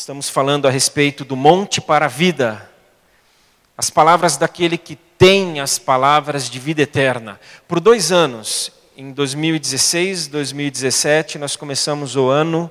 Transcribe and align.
Estamos 0.00 0.30
falando 0.30 0.66
a 0.66 0.70
respeito 0.70 1.26
do 1.26 1.36
monte 1.36 1.78
para 1.78 2.06
a 2.06 2.08
vida. 2.08 2.70
As 3.76 3.90
palavras 3.90 4.38
daquele 4.38 4.78
que 4.78 4.96
tem 4.96 5.60
as 5.60 5.78
palavras 5.78 6.48
de 6.48 6.58
vida 6.58 6.80
eterna. 6.80 7.38
Por 7.68 7.80
dois 7.80 8.10
anos, 8.10 8.72
em 8.96 9.12
2016, 9.12 10.26
2017, 10.28 11.36
nós 11.36 11.54
começamos 11.54 12.16
o 12.16 12.30
ano 12.30 12.70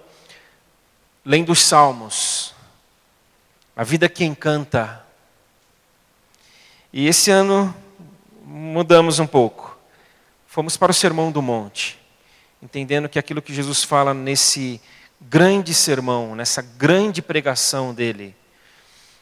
lendo 1.23 1.51
os 1.51 1.59
Salmos. 1.61 2.55
A 3.75 3.83
vida 3.83 4.09
que 4.09 4.25
encanta. 4.25 5.05
E 6.91 7.07
esse 7.07 7.29
ano 7.29 7.75
mudamos 8.43 9.19
um 9.19 9.27
pouco. 9.27 9.77
Fomos 10.47 10.75
para 10.75 10.89
o 10.89 10.95
Sermão 10.95 11.31
do 11.31 11.43
Monte, 11.43 11.99
entendendo 12.59 13.07
que 13.07 13.19
aquilo 13.19 13.39
que 13.39 13.53
Jesus 13.53 13.83
fala 13.83 14.15
nesse 14.15 14.81
grande 15.21 15.73
sermão, 15.73 16.35
nessa 16.35 16.61
grande 16.61 17.21
pregação 17.21 17.93
dele, 17.93 18.35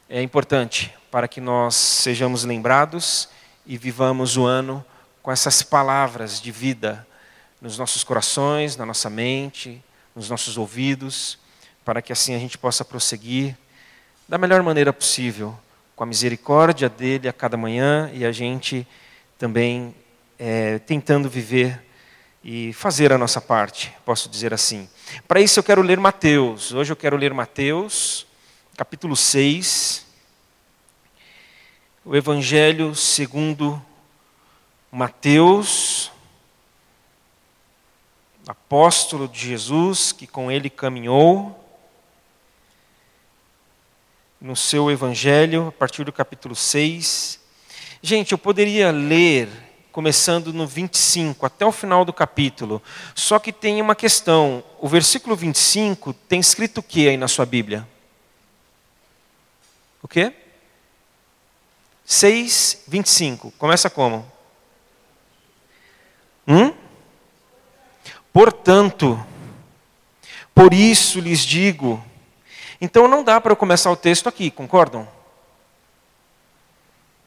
é 0.09 0.21
importante 0.21 0.93
para 1.09 1.27
que 1.27 1.41
nós 1.41 1.75
sejamos 1.75 2.43
lembrados 2.43 3.29
e 3.65 3.77
vivamos 3.77 4.37
o 4.37 4.45
ano 4.45 4.85
com 5.21 5.31
essas 5.31 5.61
palavras 5.61 6.39
de 6.39 6.51
vida 6.51 7.05
nos 7.59 7.77
nossos 7.77 8.03
corações, 8.03 8.77
na 8.77 8.85
nossa 8.85 9.09
mente, 9.09 9.83
nos 10.15 10.29
nossos 10.29 10.57
ouvidos, 10.57 11.37
para 11.83 12.01
que 12.01 12.13
assim 12.13 12.35
a 12.35 12.39
gente 12.39 12.57
possa 12.57 12.85
prosseguir 12.85 13.57
da 14.27 14.37
melhor 14.37 14.61
maneira 14.61 14.93
possível, 14.93 15.57
com 15.95 16.03
a 16.03 16.07
misericórdia 16.07 16.87
dele 16.87 17.27
a 17.27 17.33
cada 17.33 17.57
manhã 17.57 18.11
e 18.13 18.23
a 18.23 18.31
gente 18.31 18.87
também 19.37 19.95
é, 20.37 20.79
tentando 20.79 21.29
viver 21.29 21.83
e 22.43 22.71
fazer 22.73 23.11
a 23.11 23.17
nossa 23.17 23.41
parte, 23.41 23.93
posso 24.05 24.29
dizer 24.29 24.53
assim. 24.53 24.87
Para 25.27 25.39
isso 25.39 25.59
eu 25.59 25.63
quero 25.63 25.81
ler 25.81 25.99
Mateus. 25.99 26.73
Hoje 26.73 26.91
eu 26.91 26.95
quero 26.95 27.15
ler 27.15 27.33
Mateus, 27.33 28.25
capítulo 28.75 29.15
6. 29.15 30.05
O 32.03 32.15
Evangelho 32.15 32.95
segundo 32.95 33.81
Mateus, 34.91 36.11
apóstolo 38.47 39.27
de 39.27 39.39
Jesus, 39.39 40.11
que 40.11 40.25
com 40.25 40.51
ele 40.51 40.69
caminhou, 40.69 41.63
no 44.39 44.55
seu 44.55 44.89
Evangelho, 44.89 45.67
a 45.67 45.71
partir 45.71 46.03
do 46.03 46.13
capítulo 46.13 46.55
6. 46.55 47.39
Gente, 48.01 48.31
eu 48.31 48.37
poderia 48.37 48.91
ler 48.91 49.66
começando 49.97 50.53
no 50.53 50.67
25 50.67 51.43
até 51.43 51.65
o 51.65 51.71
final 51.71 52.05
do 52.05 52.13
capítulo. 52.13 52.79
Só 53.15 53.39
que 53.39 53.51
tem 53.51 53.81
uma 53.81 53.95
questão. 53.95 54.63
O 54.79 54.87
versículo 54.87 55.35
25 55.35 56.13
tem 56.13 56.39
escrito 56.39 56.77
o 56.81 56.83
que 56.83 57.09
aí 57.09 57.17
na 57.17 57.27
sua 57.27 57.47
Bíblia? 57.47 57.87
O 60.03 60.07
quê? 60.07 60.31
6, 62.05 62.83
25. 62.87 63.49
Começa 63.57 63.89
como? 63.89 64.31
Hum? 66.47 66.71
Portanto, 68.31 69.19
por 70.53 70.75
isso 70.75 71.19
lhes 71.19 71.39
digo. 71.39 72.05
Então 72.79 73.07
não 73.07 73.23
dá 73.23 73.41
para 73.41 73.51
eu 73.51 73.57
começar 73.57 73.89
o 73.89 73.97
texto 73.97 74.29
aqui, 74.29 74.51
concordam? 74.51 75.07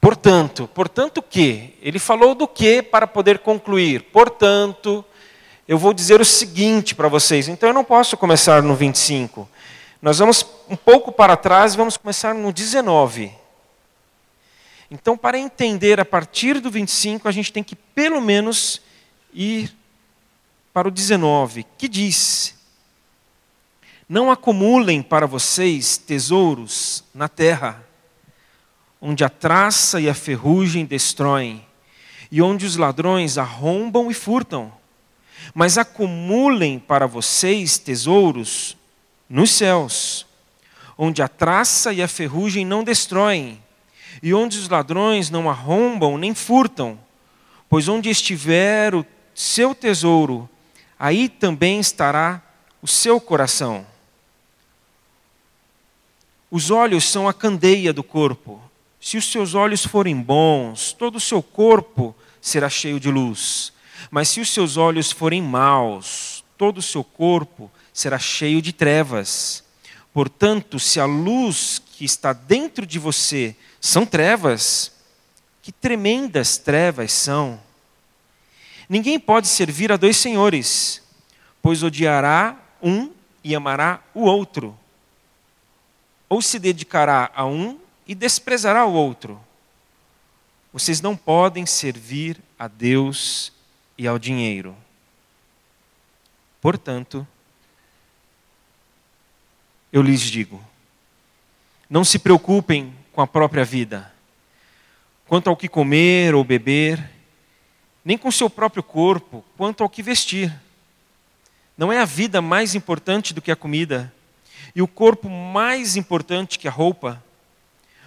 Portanto, 0.01 0.67
portanto 0.73 1.19
o 1.19 1.21
quê? 1.21 1.75
Ele 1.79 1.99
falou 1.99 2.33
do 2.33 2.47
que 2.47 2.81
para 2.81 3.05
poder 3.05 3.37
concluir. 3.37 4.01
Portanto, 4.11 5.05
eu 5.67 5.77
vou 5.77 5.93
dizer 5.93 6.19
o 6.19 6.25
seguinte 6.25 6.95
para 6.95 7.07
vocês. 7.07 7.47
Então 7.47 7.69
eu 7.69 7.73
não 7.73 7.83
posso 7.83 8.17
começar 8.17 8.63
no 8.63 8.75
25. 8.75 9.47
Nós 10.01 10.17
vamos 10.17 10.43
um 10.67 10.75
pouco 10.75 11.11
para 11.11 11.37
trás, 11.37 11.75
vamos 11.75 11.97
começar 11.97 12.33
no 12.33 12.51
19. 12.51 13.31
Então, 14.89 15.15
para 15.15 15.37
entender 15.37 15.99
a 15.99 16.05
partir 16.05 16.59
do 16.59 16.71
25, 16.71 17.27
a 17.27 17.31
gente 17.31 17.53
tem 17.53 17.63
que 17.63 17.75
pelo 17.75 18.19
menos 18.19 18.81
ir 19.31 19.71
para 20.73 20.87
o 20.87 20.91
19, 20.91 21.63
que 21.77 21.87
diz: 21.87 22.55
Não 24.09 24.31
acumulem 24.31 25.03
para 25.03 25.27
vocês 25.27 25.95
tesouros 25.95 27.03
na 27.13 27.29
terra 27.29 27.85
onde 29.01 29.23
a 29.23 29.29
traça 29.29 29.99
e 29.99 30.07
a 30.07 30.13
ferrugem 30.13 30.85
destroem, 30.85 31.65
e 32.31 32.41
onde 32.41 32.65
os 32.65 32.77
ladrões 32.77 33.37
arrombam 33.37 34.11
e 34.11 34.13
furtam. 34.13 34.71
Mas 35.55 35.77
acumulem 35.77 36.77
para 36.77 37.07
vocês 37.07 37.79
tesouros 37.79 38.77
nos 39.27 39.51
céus, 39.51 40.27
onde 40.97 41.21
a 41.21 41.27
traça 41.27 41.91
e 41.91 42.01
a 42.01 42.07
ferrugem 42.07 42.63
não 42.63 42.83
destroem, 42.83 43.61
e 44.21 44.33
onde 44.33 44.59
os 44.59 44.69
ladrões 44.69 45.31
não 45.31 45.49
arrombam 45.49 46.17
nem 46.17 46.35
furtam. 46.35 46.99
Pois 47.67 47.87
onde 47.87 48.09
estiver 48.09 48.93
o 48.93 49.05
seu 49.33 49.73
tesouro, 49.73 50.47
aí 50.99 51.27
também 51.27 51.79
estará 51.79 52.41
o 52.81 52.87
seu 52.87 53.19
coração. 53.19 53.85
Os 56.51 56.69
olhos 56.69 57.09
são 57.09 57.27
a 57.27 57.33
candeia 57.33 57.93
do 57.93 58.03
corpo. 58.03 58.61
Se 59.01 59.17
os 59.17 59.31
seus 59.31 59.55
olhos 59.55 59.83
forem 59.83 60.15
bons, 60.21 60.93
todo 60.93 61.15
o 61.15 61.19
seu 61.19 61.41
corpo 61.41 62.15
será 62.39 62.69
cheio 62.69 62.99
de 62.99 63.09
luz. 63.09 63.73
Mas 64.11 64.29
se 64.29 64.39
os 64.39 64.53
seus 64.53 64.77
olhos 64.77 65.11
forem 65.11 65.41
maus, 65.41 66.43
todo 66.55 66.77
o 66.77 66.81
seu 66.83 67.03
corpo 67.03 67.69
será 67.91 68.19
cheio 68.19 68.61
de 68.61 68.71
trevas. 68.71 69.63
Portanto, 70.13 70.79
se 70.79 70.99
a 70.99 71.05
luz 71.05 71.81
que 71.93 72.05
está 72.05 72.31
dentro 72.31 72.85
de 72.85 72.99
você 72.99 73.55
são 73.79 74.05
trevas, 74.05 74.91
que 75.63 75.71
tremendas 75.71 76.59
trevas 76.59 77.11
são. 77.11 77.59
Ninguém 78.87 79.19
pode 79.19 79.47
servir 79.47 79.91
a 79.91 79.97
dois 79.97 80.17
senhores, 80.17 81.01
pois 81.61 81.81
odiará 81.81 82.55
um 82.81 83.11
e 83.43 83.55
amará 83.55 84.03
o 84.13 84.21
outro, 84.21 84.77
ou 86.29 86.41
se 86.41 86.59
dedicará 86.59 87.31
a 87.33 87.45
um 87.45 87.79
e 88.11 88.15
desprezará 88.15 88.85
o 88.85 88.91
outro. 88.91 89.39
Vocês 90.73 90.99
não 90.99 91.15
podem 91.15 91.65
servir 91.65 92.37
a 92.59 92.67
Deus 92.67 93.53
e 93.97 94.05
ao 94.05 94.19
dinheiro. 94.19 94.75
Portanto, 96.59 97.25
eu 99.93 100.01
lhes 100.01 100.19
digo: 100.19 100.61
não 101.89 102.03
se 102.03 102.19
preocupem 102.19 102.93
com 103.13 103.21
a 103.21 103.27
própria 103.27 103.63
vida, 103.63 104.13
quanto 105.25 105.49
ao 105.49 105.55
que 105.55 105.69
comer 105.69 106.35
ou 106.35 106.43
beber, 106.43 107.09
nem 108.03 108.17
com 108.17 108.29
seu 108.29 108.49
próprio 108.49 108.83
corpo, 108.83 109.41
quanto 109.55 109.83
ao 109.83 109.89
que 109.89 110.03
vestir. 110.03 110.53
Não 111.77 111.93
é 111.93 111.97
a 111.97 112.05
vida 112.05 112.41
mais 112.41 112.75
importante 112.75 113.33
do 113.33 113.41
que 113.41 113.51
a 113.51 113.55
comida, 113.55 114.13
e 114.75 114.81
o 114.81 114.87
corpo 114.87 115.29
mais 115.29 115.95
importante 115.95 116.59
que 116.59 116.67
a 116.67 116.71
roupa? 116.71 117.23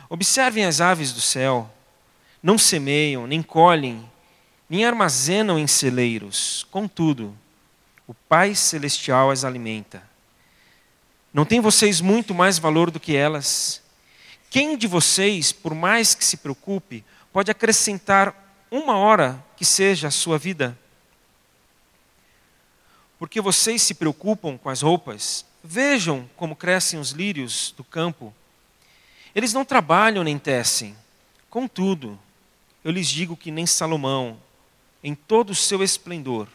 Observem 0.09 0.65
as 0.65 0.81
aves 0.81 1.12
do 1.12 1.20
céu. 1.20 1.70
Não 2.42 2.59
semeiam, 2.59 3.26
nem 3.26 3.42
colhem, 3.42 4.09
nem 4.69 4.84
armazenam 4.84 5.59
em 5.59 5.66
celeiros. 5.66 6.66
Contudo, 6.70 7.37
o 8.06 8.12
Pai 8.12 8.54
Celestial 8.54 9.31
as 9.31 9.44
alimenta. 9.44 10.03
Não 11.32 11.44
tem 11.44 11.60
vocês 11.60 12.00
muito 12.00 12.34
mais 12.34 12.59
valor 12.59 12.91
do 12.91 13.00
que 13.00 13.16
elas? 13.16 13.82
Quem 14.50 14.76
de 14.76 14.87
vocês, 14.87 15.50
por 15.50 15.75
mais 15.75 16.14
que 16.14 16.25
se 16.25 16.37
preocupe, 16.37 17.04
pode 17.32 17.50
acrescentar 17.50 18.32
uma 18.70 18.97
hora 18.97 19.43
que 19.56 19.64
seja 19.64 20.09
a 20.09 20.12
sua 20.12 20.38
vida? 20.38 20.78
Porque 23.19 23.41
vocês 23.41 23.82
se 23.82 23.94
preocupam 23.94 24.59
com 24.59 24.69
as 24.69 24.82
roupas? 24.82 25.44
Vejam 25.62 26.28
como 26.37 26.54
crescem 26.54 27.00
os 27.00 27.10
lírios 27.10 27.75
do 27.76 27.82
campo 27.82 28.34
eles 29.34 29.52
não 29.52 29.64
trabalham 29.64 30.22
nem 30.22 30.38
tecem. 30.38 30.96
Contudo, 31.50 32.19
eu 32.82 32.90
lhes 32.90 33.08
digo 33.08 33.36
que 33.36 33.50
nem 33.50 33.66
Salomão, 33.66 34.38
em 35.02 35.14
todo 35.14 35.50
o 35.50 35.54
seu 35.54 35.82
esplendor, 35.82 36.48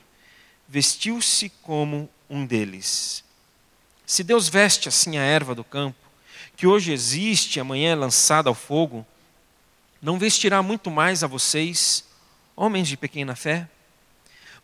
vestiu-se 0.67 1.49
como 1.61 2.09
um 2.29 2.45
deles. 2.45 3.23
Se 4.05 4.23
Deus 4.23 4.47
veste 4.47 4.87
assim 4.87 5.17
a 5.17 5.23
erva 5.23 5.53
do 5.53 5.63
campo, 5.63 5.97
que 6.55 6.67
hoje 6.67 6.91
existe 6.91 7.57
e 7.57 7.59
amanhã 7.59 7.91
é 7.91 7.95
lançada 7.95 8.49
ao 8.49 8.55
fogo, 8.55 9.05
não 10.01 10.17
vestirá 10.17 10.61
muito 10.61 10.89
mais 10.89 11.23
a 11.23 11.27
vocês, 11.27 12.03
homens 12.55 12.87
de 12.87 12.97
pequena 12.97 13.35
fé? 13.35 13.67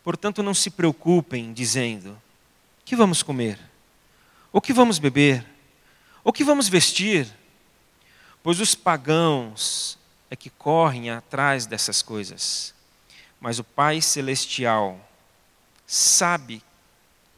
Portanto, 0.02 0.42
não 0.42 0.54
se 0.54 0.70
preocupem, 0.70 1.52
dizendo: 1.52 2.20
que 2.84 2.94
vamos 2.94 3.22
comer? 3.22 3.58
O 4.52 4.60
que 4.60 4.72
vamos 4.72 4.98
beber? 4.98 5.44
O 6.22 6.32
que 6.32 6.44
vamos 6.44 6.68
vestir? 6.68 7.26
Pois 8.46 8.60
os 8.60 8.76
pagãos 8.76 9.98
é 10.30 10.36
que 10.36 10.50
correm 10.50 11.10
atrás 11.10 11.66
dessas 11.66 12.00
coisas. 12.00 12.72
Mas 13.40 13.58
o 13.58 13.64
Pai 13.64 14.00
Celestial 14.00 15.00
sabe 15.84 16.62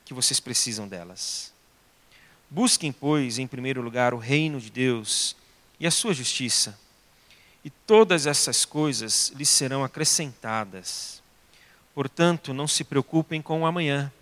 que 0.05 0.13
vocês 0.13 0.39
precisam 0.39 0.87
delas. 0.87 1.51
Busquem, 2.51 2.93
pois, 2.93 3.39
em 3.39 3.47
primeiro 3.47 3.81
lugar 3.81 4.13
o 4.13 4.19
reino 4.19 4.61
de 4.61 4.69
Deus 4.69 5.35
e 5.81 5.87
a 5.87 5.91
sua 5.91 6.13
justiça, 6.13 6.79
e 7.65 7.71
todas 7.71 8.27
essas 8.27 8.67
coisas 8.67 9.33
lhes 9.35 9.49
serão 9.49 9.83
acrescentadas. 9.83 11.23
Portanto, 11.95 12.53
não 12.53 12.69
se 12.69 12.85
preocupem 12.85 13.41
com 13.41 13.63
o 13.63 13.67
amanhã, 13.67 14.13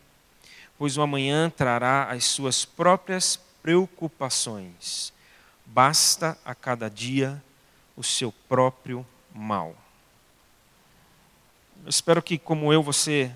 pois 0.79 0.97
o 0.97 1.03
amanhã 1.03 1.51
trará 1.51 2.05
as 2.13 2.27
suas 2.27 2.65
próprias 2.65 3.41
preocupações. 3.61 5.16
Basta 5.67 6.39
a 6.45 6.55
cada 6.55 6.89
dia 6.89 7.43
o 7.97 8.03
seu 8.03 8.33
próprio 8.49 9.07
mal. 9.35 9.77
Eu 11.83 11.91
espero 11.91 12.23
que, 12.23 12.39
como 12.39 12.73
eu, 12.73 12.83
você 12.83 13.31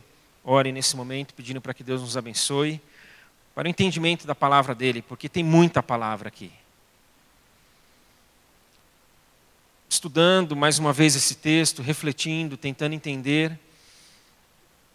ore 0.44 0.72
nesse 0.72 0.96
momento, 0.96 1.34
pedindo 1.34 1.60
para 1.60 1.74
que 1.74 1.84
Deus 1.84 2.00
nos 2.00 2.16
abençoe, 2.16 2.80
para 3.54 3.66
o 3.66 3.70
entendimento 3.70 4.26
da 4.26 4.34
palavra 4.34 4.74
dele, 4.74 5.02
porque 5.02 5.28
tem 5.28 5.44
muita 5.44 5.82
palavra 5.82 6.28
aqui. 6.28 6.52
Estudando 9.88 10.56
mais 10.56 10.78
uma 10.78 10.92
vez 10.92 11.16
esse 11.16 11.34
texto, 11.34 11.82
refletindo, 11.82 12.56
tentando 12.56 12.94
entender, 12.94 13.58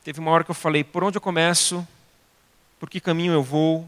teve 0.04 0.20
uma 0.20 0.31
hora 0.31 0.44
que 0.44 0.52
eu 0.52 0.56
falei: 0.56 0.84
por 0.84 1.04
onde 1.04 1.18
eu 1.18 1.22
começo? 1.22 1.86
Por 2.80 2.90
que 2.90 3.00
caminho 3.00 3.34
eu 3.34 3.44
vou? 3.44 3.88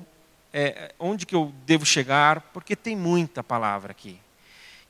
É, 0.59 0.92
onde 0.98 1.24
que 1.24 1.36
eu 1.36 1.54
devo 1.68 1.86
chegar? 1.86 2.42
Porque 2.51 2.75
tem 2.75 2.95
muita 2.95 3.44
palavra 3.44 3.92
aqui. 3.92 4.19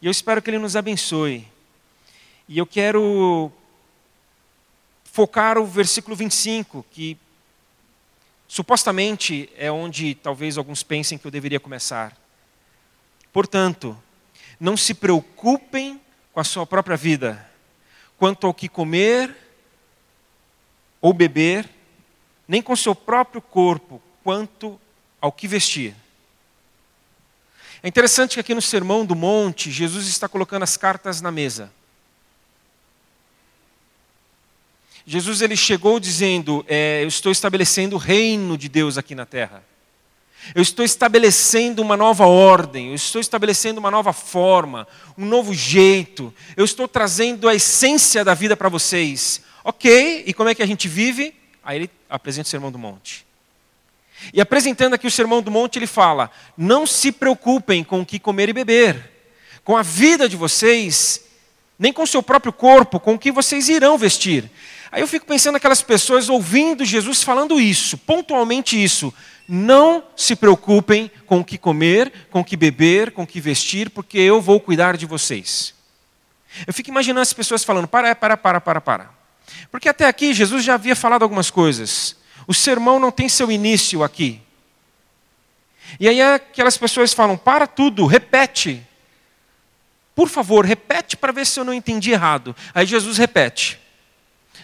E 0.02 0.06
eu 0.06 0.12
espero 0.12 0.42
que 0.42 0.50
ele 0.50 0.60
nos 0.60 0.78
abençoe. 0.78 1.46
E 2.48 2.58
eu 2.58 2.66
quero 2.66 3.52
focar 5.04 5.58
o 5.58 5.66
versículo 5.66 6.16
25, 6.16 6.86
que 6.90 7.18
supostamente 8.48 9.50
é 9.58 9.70
onde 9.70 10.16
talvez 10.16 10.58
alguns 10.58 10.84
pensem 10.84 11.18
que 11.18 11.28
eu 11.28 11.32
deveria 11.32 11.60
começar. 11.60 12.16
Portanto, 13.34 14.02
não 14.58 14.78
se 14.78 14.94
preocupem 14.94 16.00
com 16.32 16.40
a 16.40 16.46
sua 16.46 16.66
própria 16.66 16.96
vida, 16.96 17.46
quanto 18.18 18.48
ao 18.48 18.54
que 18.54 18.70
comer 18.70 19.36
ou 21.02 21.12
beber, 21.12 21.70
nem 22.48 22.62
com 22.62 22.72
o 22.72 22.78
seu 22.78 22.96
próprio 22.96 23.42
corpo, 23.42 24.02
quanto 24.24 24.80
ao 25.22 25.32
que 25.32 25.48
vestir. 25.48 25.96
É 27.84 27.88
interessante 27.88 28.36
que 28.36 28.40
aqui 28.40 28.54
no 28.54 28.62
Sermão 28.62 29.06
do 29.06 29.16
Monte, 29.16 29.72
Jesus 29.72 30.08
está 30.08 30.28
colocando 30.28 30.64
as 30.64 30.76
cartas 30.78 31.22
na 31.22 31.32
mesa. 31.32 31.72
Jesus 35.06 35.42
ele 35.42 35.56
chegou 35.56 36.00
dizendo: 36.00 36.66
é, 36.68 37.04
Eu 37.04 37.08
estou 37.08 37.32
estabelecendo 37.32 37.96
o 37.96 38.00
reino 38.00 38.58
de 38.58 38.68
Deus 38.68 38.98
aqui 38.98 39.16
na 39.16 39.26
terra. 39.26 39.64
Eu 40.56 40.62
estou 40.62 40.84
estabelecendo 40.84 41.82
uma 41.82 41.98
nova 41.98 42.26
ordem, 42.26 42.90
eu 42.90 42.96
estou 42.96 43.20
estabelecendo 43.20 43.80
uma 43.80 43.92
nova 43.92 44.14
forma, 44.14 44.88
um 45.18 45.26
novo 45.26 45.54
jeito. 45.54 46.34
Eu 46.56 46.64
estou 46.64 46.88
trazendo 46.88 47.50
a 47.50 47.56
essência 47.56 48.24
da 48.24 48.34
vida 48.34 48.56
para 48.56 48.70
vocês. 48.70 49.42
Ok, 49.64 50.24
e 50.26 50.34
como 50.34 50.50
é 50.50 50.56
que 50.56 50.64
a 50.64 50.66
gente 50.66 50.88
vive? 50.88 51.36
Aí 51.64 51.78
ele 51.78 51.90
apresenta 52.10 52.48
o 52.48 52.50
Sermão 52.50 52.72
do 52.72 52.78
Monte. 52.78 53.27
E 54.34 54.42
apresentando 54.42 54.94
aqui 54.94 55.08
o 55.08 55.12
Sermão 55.12 55.42
do 55.42 55.52
Monte, 55.52 55.78
ele 55.78 55.88
fala: 55.88 56.32
Não 56.58 56.86
se 56.86 57.12
preocupem 57.12 57.84
com 57.84 58.02
o 58.02 58.06
que 58.06 58.20
comer 58.20 58.50
e 58.50 58.54
beber, 58.54 59.12
com 59.64 59.78
a 59.78 59.84
vida 59.84 60.28
de 60.28 60.36
vocês, 60.36 61.24
nem 61.78 61.94
com 61.94 62.04
o 62.04 62.08
seu 62.08 62.24
próprio 62.24 62.52
corpo, 62.52 63.00
com 63.00 63.14
o 63.14 63.20
que 63.20 63.32
vocês 63.32 63.70
irão 63.70 63.98
vestir. 63.98 64.50
Aí 64.92 65.02
eu 65.02 65.08
fico 65.08 65.26
pensando 65.26 65.54
naquelas 65.54 65.82
pessoas 65.82 66.30
ouvindo 66.30 66.86
Jesus 66.86 67.22
falando 67.22 67.60
isso, 67.60 67.98
pontualmente 67.98 68.82
isso. 68.82 69.14
Não 69.48 70.04
se 70.16 70.36
preocupem 70.36 71.10
com 71.26 71.40
o 71.40 71.46
que 71.46 71.58
comer, 71.58 72.12
com 72.30 72.42
o 72.42 72.44
que 72.44 72.58
beber, 72.58 73.12
com 73.12 73.24
o 73.24 73.28
que 73.28 73.40
vestir, 73.40 73.90
porque 73.90 74.18
eu 74.18 74.42
vou 74.42 74.60
cuidar 74.60 74.98
de 74.98 75.06
vocês. 75.06 75.74
Eu 76.66 76.74
fico 76.74 76.90
imaginando 76.90 77.22
as 77.22 77.34
pessoas 77.34 77.64
falando: 77.64 77.88
para, 77.88 78.14
para, 78.16 78.36
para, 78.36 78.60
para, 78.60 78.82
para. 78.82 79.10
Porque 79.72 79.88
até 79.88 80.06
aqui 80.06 80.34
Jesus 80.34 80.64
já 80.64 80.74
havia 80.74 80.96
falado 80.96 81.24
algumas 81.24 81.50
coisas. 81.50 82.17
O 82.48 82.54
sermão 82.54 83.00
não 83.00 83.12
tem 83.12 83.28
seu 83.28 83.52
início 83.52 84.04
aqui. 84.04 84.42
E 86.00 86.08
aí 86.08 86.22
aquelas 86.22 86.78
pessoas 86.78 87.14
falam: 87.14 87.38
para 87.38 87.68
tudo, 87.68 88.06
repete. 88.06 88.84
Por 90.16 90.30
favor, 90.30 90.66
repete 90.66 91.16
para 91.16 91.32
ver 91.32 91.46
se 91.46 91.60
eu 91.60 91.64
não 91.64 91.74
entendi 91.74 92.12
errado. 92.12 92.56
Aí 92.74 92.86
Jesus 92.86 93.18
repete. 93.18 93.80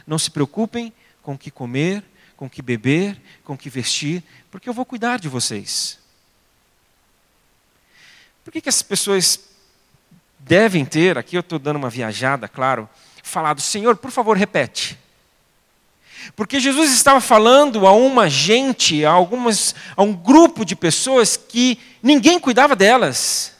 Não 0.07 0.17
se 0.17 0.31
preocupem 0.31 0.91
com 1.21 1.33
o 1.33 1.37
que 1.37 1.51
comer, 1.51 2.03
com 2.35 2.45
o 2.45 2.49
que 2.49 2.61
beber, 2.61 3.21
com 3.43 3.53
o 3.53 3.57
que 3.57 3.69
vestir, 3.69 4.23
porque 4.49 4.67
eu 4.67 4.73
vou 4.73 4.85
cuidar 4.85 5.19
de 5.19 5.29
vocês. 5.29 5.99
Por 8.43 8.51
que, 8.51 8.61
que 8.61 8.69
as 8.69 8.81
pessoas 8.81 9.39
devem 10.39 10.83
ter, 10.83 11.17
aqui 11.17 11.37
eu 11.37 11.41
estou 11.41 11.57
dando 11.57 11.77
uma 11.77 11.89
viajada, 11.89 12.47
claro, 12.47 12.89
falado, 13.21 13.61
Senhor, 13.61 13.95
por 13.95 14.11
favor, 14.11 14.35
repete. 14.35 14.99
Porque 16.35 16.59
Jesus 16.59 16.91
estava 16.91 17.21
falando 17.21 17.85
a 17.85 17.91
uma 17.91 18.29
gente, 18.29 19.05
a, 19.05 19.11
algumas, 19.11 19.75
a 19.95 20.03
um 20.03 20.13
grupo 20.13 20.65
de 20.65 20.75
pessoas 20.75 21.37
que 21.37 21.79
ninguém 22.01 22.39
cuidava 22.39 22.75
delas. 22.75 23.53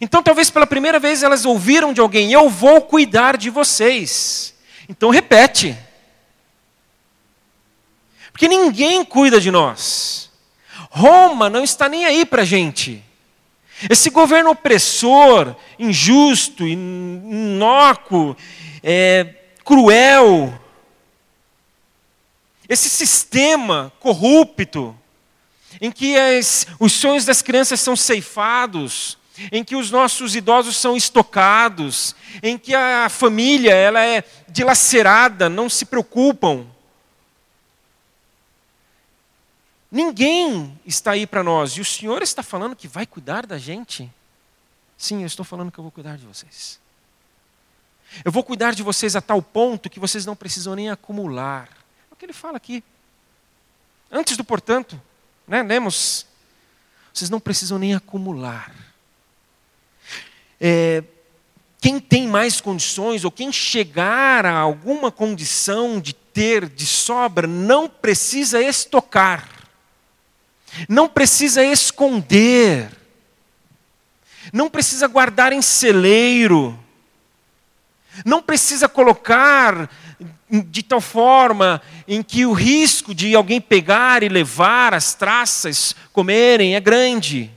Então, 0.00 0.22
talvez 0.22 0.50
pela 0.50 0.66
primeira 0.66 0.98
vez 0.98 1.22
elas 1.22 1.44
ouviram 1.44 1.92
de 1.92 2.00
alguém: 2.00 2.32
Eu 2.32 2.48
vou 2.48 2.80
cuidar 2.82 3.36
de 3.36 3.50
vocês. 3.50 4.54
Então, 4.88 5.10
repete. 5.10 5.76
Porque 8.30 8.46
ninguém 8.46 9.04
cuida 9.04 9.40
de 9.40 9.50
nós. 9.50 10.30
Roma 10.90 11.50
não 11.50 11.64
está 11.64 11.88
nem 11.88 12.04
aí 12.04 12.24
para 12.24 12.42
a 12.42 12.44
gente. 12.44 13.02
Esse 13.88 14.10
governo 14.10 14.50
opressor, 14.50 15.54
injusto, 15.78 16.66
inócuo, 16.66 18.36
é, 18.82 19.34
cruel, 19.68 20.58
esse 22.66 22.88
sistema 22.88 23.92
corrupto, 24.00 24.98
em 25.78 25.92
que 25.92 26.16
as, 26.16 26.66
os 26.80 26.90
sonhos 26.94 27.26
das 27.26 27.42
crianças 27.42 27.78
são 27.78 27.94
ceifados, 27.94 29.18
em 29.52 29.62
que 29.62 29.76
os 29.76 29.90
nossos 29.90 30.34
idosos 30.34 30.74
são 30.74 30.96
estocados, 30.96 32.16
em 32.42 32.56
que 32.56 32.74
a 32.74 33.10
família 33.10 33.74
ela 33.74 34.02
é 34.02 34.24
dilacerada, 34.48 35.50
não 35.50 35.68
se 35.68 35.84
preocupam. 35.84 36.66
Ninguém 39.92 40.80
está 40.86 41.10
aí 41.10 41.26
para 41.26 41.44
nós. 41.44 41.72
E 41.72 41.82
o 41.82 41.84
Senhor 41.84 42.22
está 42.22 42.42
falando 42.42 42.74
que 42.74 42.88
vai 42.88 43.04
cuidar 43.04 43.44
da 43.44 43.58
gente? 43.58 44.10
Sim, 44.96 45.20
eu 45.20 45.26
estou 45.26 45.44
falando 45.44 45.70
que 45.70 45.78
eu 45.78 45.84
vou 45.84 45.92
cuidar 45.92 46.16
de 46.16 46.24
vocês. 46.24 46.80
Eu 48.24 48.32
vou 48.32 48.42
cuidar 48.42 48.74
de 48.74 48.82
vocês 48.82 49.14
a 49.14 49.20
tal 49.20 49.40
ponto 49.42 49.90
que 49.90 50.00
vocês 50.00 50.24
não 50.24 50.34
precisam 50.34 50.74
nem 50.74 50.90
acumular. 50.90 51.68
É 52.10 52.14
o 52.14 52.16
que 52.16 52.24
ele 52.24 52.32
fala 52.32 52.56
aqui. 52.56 52.82
Antes 54.10 54.36
do 54.36 54.44
portanto, 54.44 55.00
né, 55.46 55.62
lemos, 55.62 56.26
vocês 57.12 57.30
não 57.30 57.40
precisam 57.40 57.78
nem 57.78 57.94
acumular. 57.94 58.72
É, 60.60 61.04
quem 61.80 62.00
tem 62.00 62.26
mais 62.26 62.60
condições, 62.60 63.24
ou 63.24 63.30
quem 63.30 63.52
chegar 63.52 64.44
a 64.44 64.58
alguma 64.58 65.12
condição 65.12 66.00
de 66.00 66.12
ter 66.12 66.68
de 66.68 66.86
sobra, 66.86 67.46
não 67.46 67.88
precisa 67.88 68.60
estocar, 68.60 69.48
não 70.88 71.08
precisa 71.08 71.62
esconder, 71.64 72.90
não 74.52 74.68
precisa 74.68 75.06
guardar 75.06 75.52
em 75.52 75.62
celeiro, 75.62 76.78
não 78.24 78.42
precisa 78.42 78.88
colocar 78.88 79.88
de 80.50 80.82
tal 80.82 81.00
forma 81.00 81.80
em 82.06 82.22
que 82.22 82.46
o 82.46 82.52
risco 82.52 83.14
de 83.14 83.34
alguém 83.34 83.60
pegar 83.60 84.22
e 84.22 84.28
levar 84.28 84.94
as 84.94 85.14
traças, 85.14 85.94
comerem, 86.12 86.74
é 86.74 86.80
grande. 86.80 87.50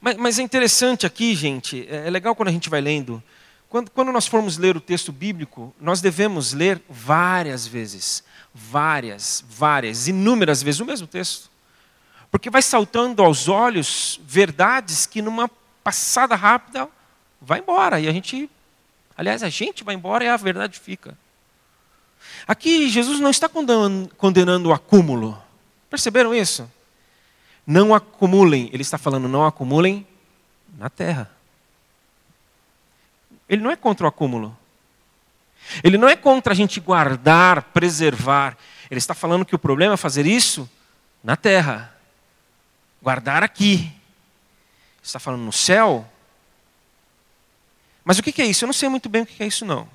Mas, 0.00 0.16
mas, 0.16 0.38
é 0.38 0.42
interessante 0.42 1.06
aqui, 1.06 1.34
gente, 1.34 1.86
é, 1.90 2.06
é 2.06 2.10
legal 2.10 2.34
quando 2.34 2.48
a 2.48 2.52
gente 2.52 2.70
vai 2.70 2.80
lendo. 2.80 3.22
Quando, 3.68 3.90
quando 3.90 4.12
nós 4.12 4.26
formos 4.26 4.56
ler 4.56 4.76
o 4.76 4.80
texto 4.80 5.12
bíblico, 5.12 5.74
nós 5.80 6.00
devemos 6.00 6.52
ler 6.52 6.80
várias 6.88 7.66
vezes. 7.66 8.24
Várias, 8.54 9.44
várias, 9.48 10.08
inúmeras 10.08 10.62
vezes 10.62 10.80
o 10.80 10.86
mesmo 10.86 11.06
texto. 11.06 11.50
Porque 12.30 12.48
vai 12.50 12.62
saltando 12.62 13.22
aos 13.22 13.48
olhos 13.48 14.20
verdades 14.24 15.04
que 15.04 15.20
numa 15.20 15.50
passada 15.84 16.34
rápida 16.34 16.88
vai 17.40 17.60
embora. 17.60 18.00
E 18.00 18.08
a 18.08 18.12
gente, 18.12 18.50
aliás, 19.16 19.42
a 19.42 19.48
gente 19.48 19.84
vai 19.84 19.94
embora 19.94 20.24
e 20.24 20.28
a 20.28 20.36
verdade 20.36 20.78
fica. 20.78 21.16
Aqui 22.46 22.88
Jesus 22.88 23.20
não 23.20 23.30
está 23.30 23.48
condenando, 23.48 24.68
o 24.68 24.72
acúmulo. 24.72 25.40
Perceberam 25.88 26.34
isso? 26.34 26.70
Não 27.66 27.94
acumulem, 27.94 28.70
ele 28.72 28.82
está 28.82 28.98
falando, 28.98 29.28
não 29.28 29.44
acumulem 29.44 30.06
na 30.76 30.88
terra. 30.88 31.30
Ele 33.48 33.62
não 33.62 33.70
é 33.70 33.76
contra 33.76 34.04
o 34.04 34.08
acúmulo. 34.08 34.56
Ele 35.82 35.98
não 35.98 36.08
é 36.08 36.16
contra 36.16 36.52
a 36.52 36.56
gente 36.56 36.80
guardar, 36.80 37.62
preservar. 37.64 38.56
Ele 38.90 38.98
está 38.98 39.14
falando 39.14 39.44
que 39.44 39.54
o 39.54 39.58
problema 39.58 39.94
é 39.94 39.96
fazer 39.96 40.26
isso 40.26 40.68
na 41.22 41.36
terra. 41.36 41.94
Guardar 43.02 43.42
aqui. 43.42 43.92
Está 45.02 45.18
falando 45.18 45.42
no 45.42 45.52
céu? 45.52 46.08
Mas 48.08 48.18
o 48.18 48.22
que 48.22 48.40
é 48.40 48.46
isso? 48.46 48.64
Eu 48.64 48.68
não 48.68 48.72
sei 48.72 48.88
muito 48.88 49.06
bem 49.06 49.20
o 49.20 49.26
que 49.26 49.42
é 49.42 49.46
isso, 49.46 49.66
não. 49.66 49.86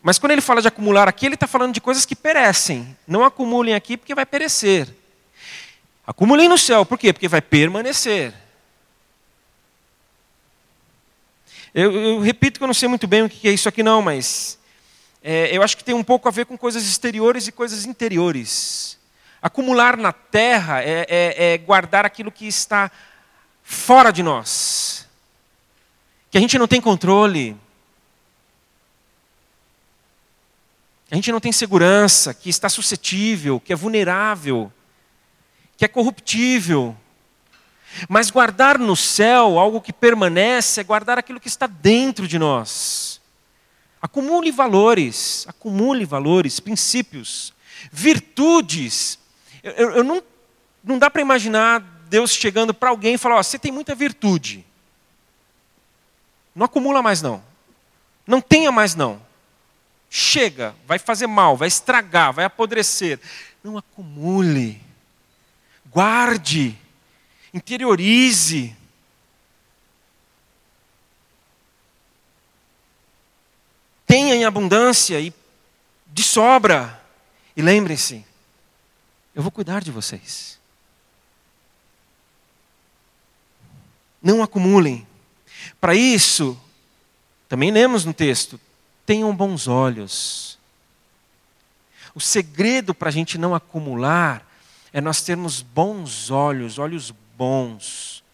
Mas 0.00 0.16
quando 0.16 0.30
ele 0.30 0.40
fala 0.40 0.62
de 0.62 0.68
acumular 0.68 1.08
aqui, 1.08 1.26
ele 1.26 1.34
está 1.34 1.48
falando 1.48 1.74
de 1.74 1.80
coisas 1.80 2.04
que 2.04 2.14
perecem. 2.14 2.96
Não 3.04 3.24
acumulem 3.24 3.74
aqui 3.74 3.96
porque 3.96 4.14
vai 4.14 4.24
perecer. 4.24 4.88
Acumulem 6.06 6.48
no 6.48 6.56
céu, 6.56 6.86
por 6.86 6.96
quê? 6.96 7.12
Porque 7.12 7.26
vai 7.26 7.42
permanecer. 7.42 8.32
Eu, 11.74 11.92
eu, 11.92 12.20
repito 12.20 12.60
que 12.60 12.62
eu 12.62 12.68
não 12.68 12.72
sei 12.72 12.88
muito 12.88 13.08
bem 13.08 13.22
o 13.24 13.28
que 13.28 13.48
é 13.48 13.52
isso 13.52 13.68
aqui, 13.68 13.82
não, 13.82 14.00
mas 14.00 14.60
é, 15.20 15.48
eu 15.50 15.64
acho 15.64 15.76
que 15.76 15.82
tem 15.82 15.96
um 15.96 16.04
pouco 16.04 16.28
a 16.28 16.30
ver 16.30 16.46
com 16.46 16.56
coisas 16.56 16.84
exteriores 16.84 17.48
e 17.48 17.50
coisas 17.50 17.84
interiores. 17.86 19.00
Acumular 19.42 19.96
na 19.96 20.12
terra 20.12 20.80
é, 20.80 21.06
é, 21.08 21.54
é 21.54 21.58
guardar 21.58 22.06
aquilo 22.06 22.30
que 22.30 22.46
está 22.46 22.88
fora 23.64 24.12
de 24.12 24.22
nós, 24.22 25.05
que 26.36 26.38
a 26.38 26.42
gente 26.42 26.58
não 26.58 26.68
tem 26.68 26.82
controle, 26.82 27.56
que 31.08 31.14
a 31.14 31.16
gente 31.16 31.32
não 31.32 31.40
tem 31.40 31.50
segurança, 31.50 32.34
que 32.34 32.50
está 32.50 32.68
suscetível, 32.68 33.58
que 33.58 33.72
é 33.72 33.76
vulnerável, 33.76 34.70
que 35.78 35.84
é 35.86 35.88
corruptível. 35.88 36.94
Mas 38.06 38.30
guardar 38.30 38.78
no 38.78 38.94
céu 38.94 39.58
algo 39.58 39.80
que 39.80 39.94
permanece 39.94 40.78
é 40.78 40.84
guardar 40.84 41.16
aquilo 41.16 41.40
que 41.40 41.48
está 41.48 41.66
dentro 41.66 42.28
de 42.28 42.38
nós. 42.38 43.18
Acumule 44.02 44.52
valores, 44.52 45.46
acumule 45.48 46.04
valores, 46.04 46.60
princípios, 46.60 47.54
virtudes. 47.90 49.18
Eu, 49.62 49.72
eu, 49.72 50.04
não, 50.04 50.22
não 50.84 50.98
dá 50.98 51.08
para 51.08 51.22
imaginar 51.22 51.80
Deus 52.10 52.32
chegando 52.32 52.74
para 52.74 52.90
alguém 52.90 53.14
e 53.14 53.18
falar: 53.18 53.38
oh, 53.38 53.42
você 53.42 53.58
tem 53.58 53.72
muita 53.72 53.94
virtude. 53.94 54.66
Não 56.56 56.66
acumula 56.66 57.00
mais 57.02 57.22
não. 57.22 57.40
Não 58.26 58.40
tenha 58.40 58.72
mais 58.72 58.96
não. 58.96 59.24
Chega, 60.10 60.74
vai 60.86 60.98
fazer 60.98 61.28
mal, 61.28 61.56
vai 61.56 61.68
estragar, 61.68 62.32
vai 62.32 62.44
apodrecer. 62.44 63.20
Não 63.62 63.78
acumule. 63.78 64.82
Guarde 65.92 66.76
interiorize. 67.56 68.76
Tenha 74.06 74.34
em 74.34 74.44
abundância 74.44 75.20
e 75.20 75.32
de 76.06 76.22
sobra. 76.22 77.02
E 77.56 77.62
lembrem-se, 77.62 78.24
eu 79.34 79.42
vou 79.42 79.50
cuidar 79.50 79.82
de 79.82 79.90
vocês. 79.90 80.58
Não 84.22 84.42
acumulem. 84.42 85.06
Para 85.80 85.94
isso, 85.94 86.58
também 87.48 87.70
lemos 87.70 88.04
no 88.04 88.12
texto, 88.12 88.60
tenham 89.04 89.34
bons 89.34 89.68
olhos. 89.68 90.58
O 92.14 92.20
segredo 92.20 92.94
para 92.94 93.08
a 93.08 93.12
gente 93.12 93.38
não 93.38 93.54
acumular 93.54 94.46
é 94.92 95.00
nós 95.00 95.22
termos 95.22 95.60
bons 95.60 96.30
olhos, 96.30 96.78
olhos 96.78 97.12
bons, 97.36 98.24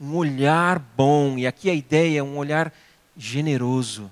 um 0.00 0.16
olhar 0.16 0.78
bom, 0.78 1.38
e 1.38 1.46
aqui 1.46 1.70
a 1.70 1.74
ideia 1.74 2.18
é 2.18 2.22
um 2.22 2.36
olhar 2.36 2.72
generoso. 3.16 4.10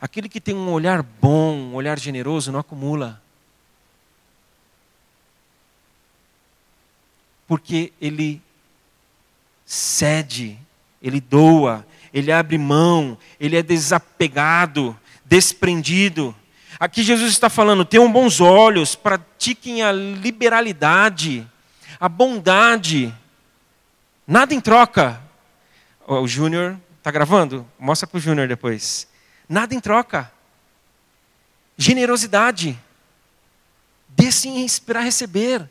Aquele 0.00 0.28
que 0.28 0.40
tem 0.40 0.54
um 0.54 0.70
olhar 0.72 1.02
bom, 1.02 1.54
um 1.54 1.74
olhar 1.74 1.98
generoso, 1.98 2.50
não 2.50 2.58
acumula. 2.58 3.22
Porque 7.46 7.92
ele 8.00 8.42
cede, 9.64 10.58
ele 11.02 11.20
doa, 11.20 11.86
ele 12.12 12.32
abre 12.32 12.58
mão, 12.58 13.16
ele 13.38 13.56
é 13.56 13.62
desapegado, 13.62 14.98
desprendido. 15.24 16.34
Aqui 16.78 17.02
Jesus 17.02 17.30
está 17.30 17.48
falando: 17.48 17.84
tenham 17.84 18.10
bons 18.10 18.40
olhos, 18.40 18.94
pratiquem 18.94 19.82
a 19.82 19.92
liberalidade 19.92 21.46
a 22.00 22.08
bondade. 22.08 23.14
Nada 24.26 24.54
em 24.54 24.60
troca. 24.60 25.20
O 26.06 26.26
Júnior, 26.26 26.80
está 26.98 27.10
gravando? 27.10 27.68
Mostra 27.78 28.06
para 28.06 28.16
o 28.16 28.20
Júnior 28.20 28.48
depois. 28.48 29.06
Nada 29.46 29.74
em 29.74 29.80
troca. 29.80 30.32
Generosidade. 31.76 32.78
Dê 34.08 34.32
sim 34.32 34.66
para 34.84 35.00
receber. 35.00 35.70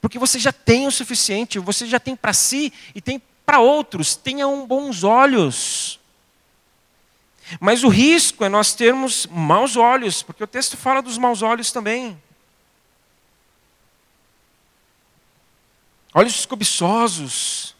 Porque 0.00 0.18
você 0.18 0.38
já 0.38 0.52
tem 0.52 0.86
o 0.86 0.90
suficiente, 0.90 1.58
você 1.58 1.86
já 1.86 2.00
tem 2.00 2.16
para 2.16 2.32
si 2.32 2.72
e 2.94 3.00
tem 3.00 3.20
para 3.46 3.60
outros. 3.60 4.16
Tenham 4.16 4.66
bons 4.66 5.04
olhos. 5.04 5.98
Mas 7.60 7.84
o 7.84 7.88
risco 7.88 8.44
é 8.44 8.48
nós 8.48 8.74
termos 8.74 9.26
maus 9.30 9.76
olhos, 9.76 10.22
porque 10.22 10.42
o 10.42 10.48
texto 10.48 10.76
fala 10.76 11.00
dos 11.00 11.16
maus 11.16 11.40
olhos 11.40 11.72
também. 11.72 12.20
olhos 16.16 16.46
cobiçosos, 16.46 17.74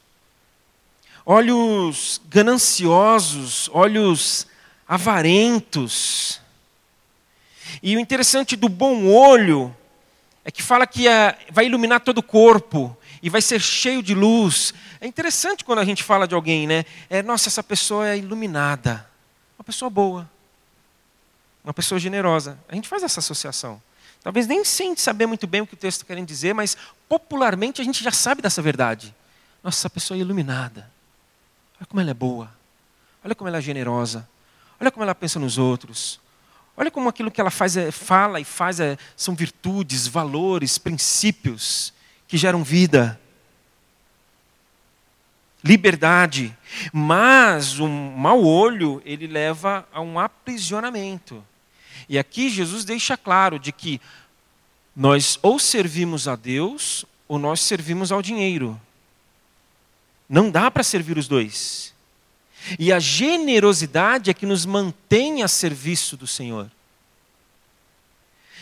olhos 1.25 2.21
gananciosos, 2.29 3.71
olhos 3.73 4.47
avarentos. 4.87 6.39
E 7.83 7.97
o 7.97 7.99
interessante 7.99 8.55
do 8.55 8.69
bom 8.69 9.07
olho 9.07 9.75
é 10.45 10.51
que 10.51 10.63
fala 10.63 10.87
que 10.87 11.09
é, 11.09 11.39
vai 11.51 11.65
iluminar 11.65 12.01
todo 12.01 12.19
o 12.19 12.23
corpo 12.23 12.95
e 13.27 13.29
vai 13.29 13.43
ser 13.43 13.61
cheio 13.61 14.05
de 14.05 14.15
luz. 14.15 14.73
É 15.01 15.07
interessante 15.09 15.65
quando 15.65 15.81
a 15.81 15.85
gente 15.85 16.05
fala 16.05 16.29
de 16.29 16.35
alguém, 16.37 16.65
né? 16.65 16.85
É, 17.11 17.25
nossa, 17.25 17.49
essa 17.49 17.61
pessoa 17.61 18.09
é 18.09 18.17
iluminada. 18.17 19.05
Uma 19.59 19.65
pessoa 19.65 19.91
boa. 19.91 20.31
Uma 21.65 21.75
pessoa 21.75 21.99
generosa. 21.99 22.57
A 22.69 22.77
gente 22.77 22.89
faz 22.89 23.03
essa 23.03 23.19
associação. 23.19 23.83
Talvez 24.23 24.47
nem 24.47 24.65
sem 24.65 24.95
saber 24.95 25.27
muito 25.27 25.45
bem 25.45 25.61
o 25.61 25.67
que 25.67 25.75
o 25.75 25.77
texto 25.77 26.03
está 26.03 26.07
querendo 26.07 26.29
dizer, 26.29 26.55
mas 26.55 26.77
popularmente 27.09 27.81
a 27.81 27.85
gente 27.85 28.05
já 28.05 28.13
sabe 28.13 28.41
dessa 28.41 28.63
verdade. 28.63 29.13
Nossa, 29.61 29.81
essa 29.81 29.91
pessoa 29.91 30.17
é 30.17 30.21
iluminada. 30.21 30.89
Olha 31.81 31.87
como 31.89 32.01
ela 32.01 32.11
é 32.13 32.15
boa. 32.15 32.49
Olha 33.25 33.35
como 33.35 33.49
ela 33.49 33.59
é 33.59 33.61
generosa. 33.61 34.29
Olha 34.81 34.93
como 34.93 35.03
ela 35.03 35.17
pensa 35.17 35.41
nos 35.41 35.59
outros. 35.59 36.21
Olha 36.77 36.93
como 36.93 37.09
aquilo 37.09 37.33
que 37.33 37.41
ela 37.41 37.51
faz 37.51 37.77
é, 37.77 37.91
fala 37.91 38.39
e 38.39 38.45
faz 38.45 38.79
é, 38.79 38.97
são 39.17 39.35
virtudes, 39.35 40.07
valores, 40.07 40.79
princípios 40.79 41.93
que 42.29 42.37
geram 42.37 42.63
vida. 42.63 43.21
Liberdade. 45.63 46.57
Mas 46.93 47.79
o 47.79 47.89
mau 47.89 48.45
olho, 48.45 49.03
ele 49.05 49.27
leva 49.27 49.87
a 49.93 50.01
um 50.01 50.19
aprisionamento. 50.19 51.45
E 52.09 52.19
aqui 52.19 52.49
Jesus 52.49 52.85
deixa 52.85 53.17
claro 53.17 53.59
de 53.59 53.73
que 53.73 54.01
nós 54.95 55.39
ou 55.43 55.59
servimos 55.59 56.29
a 56.29 56.37
Deus 56.37 57.05
ou 57.29 57.39
nós 57.39 57.61
servimos 57.61 58.13
ao 58.13 58.23
dinheiro. 58.23 58.81
Não 60.29 60.51
dá 60.51 60.71
para 60.71 60.83
servir 60.83 61.19
os 61.19 61.29
dois. 61.29 61.95
E 62.79 62.93
a 62.93 62.99
generosidade 62.99 64.31
é 64.31 64.35
que 64.35 64.47
nos 64.47 64.67
mantém 64.67 65.43
a 65.43 65.49
serviço 65.49 66.17
do 66.17 66.27
Senhor. 66.27 66.71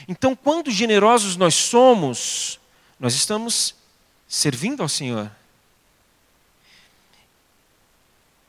Então, 0.06 0.36
quando 0.36 0.70
generosos 0.70 1.36
nós 1.36 1.54
somos, 1.54 2.60
nós 2.98 3.14
estamos 3.14 3.74
servindo 4.28 4.82
ao 4.82 4.88
Senhor. 4.88 5.30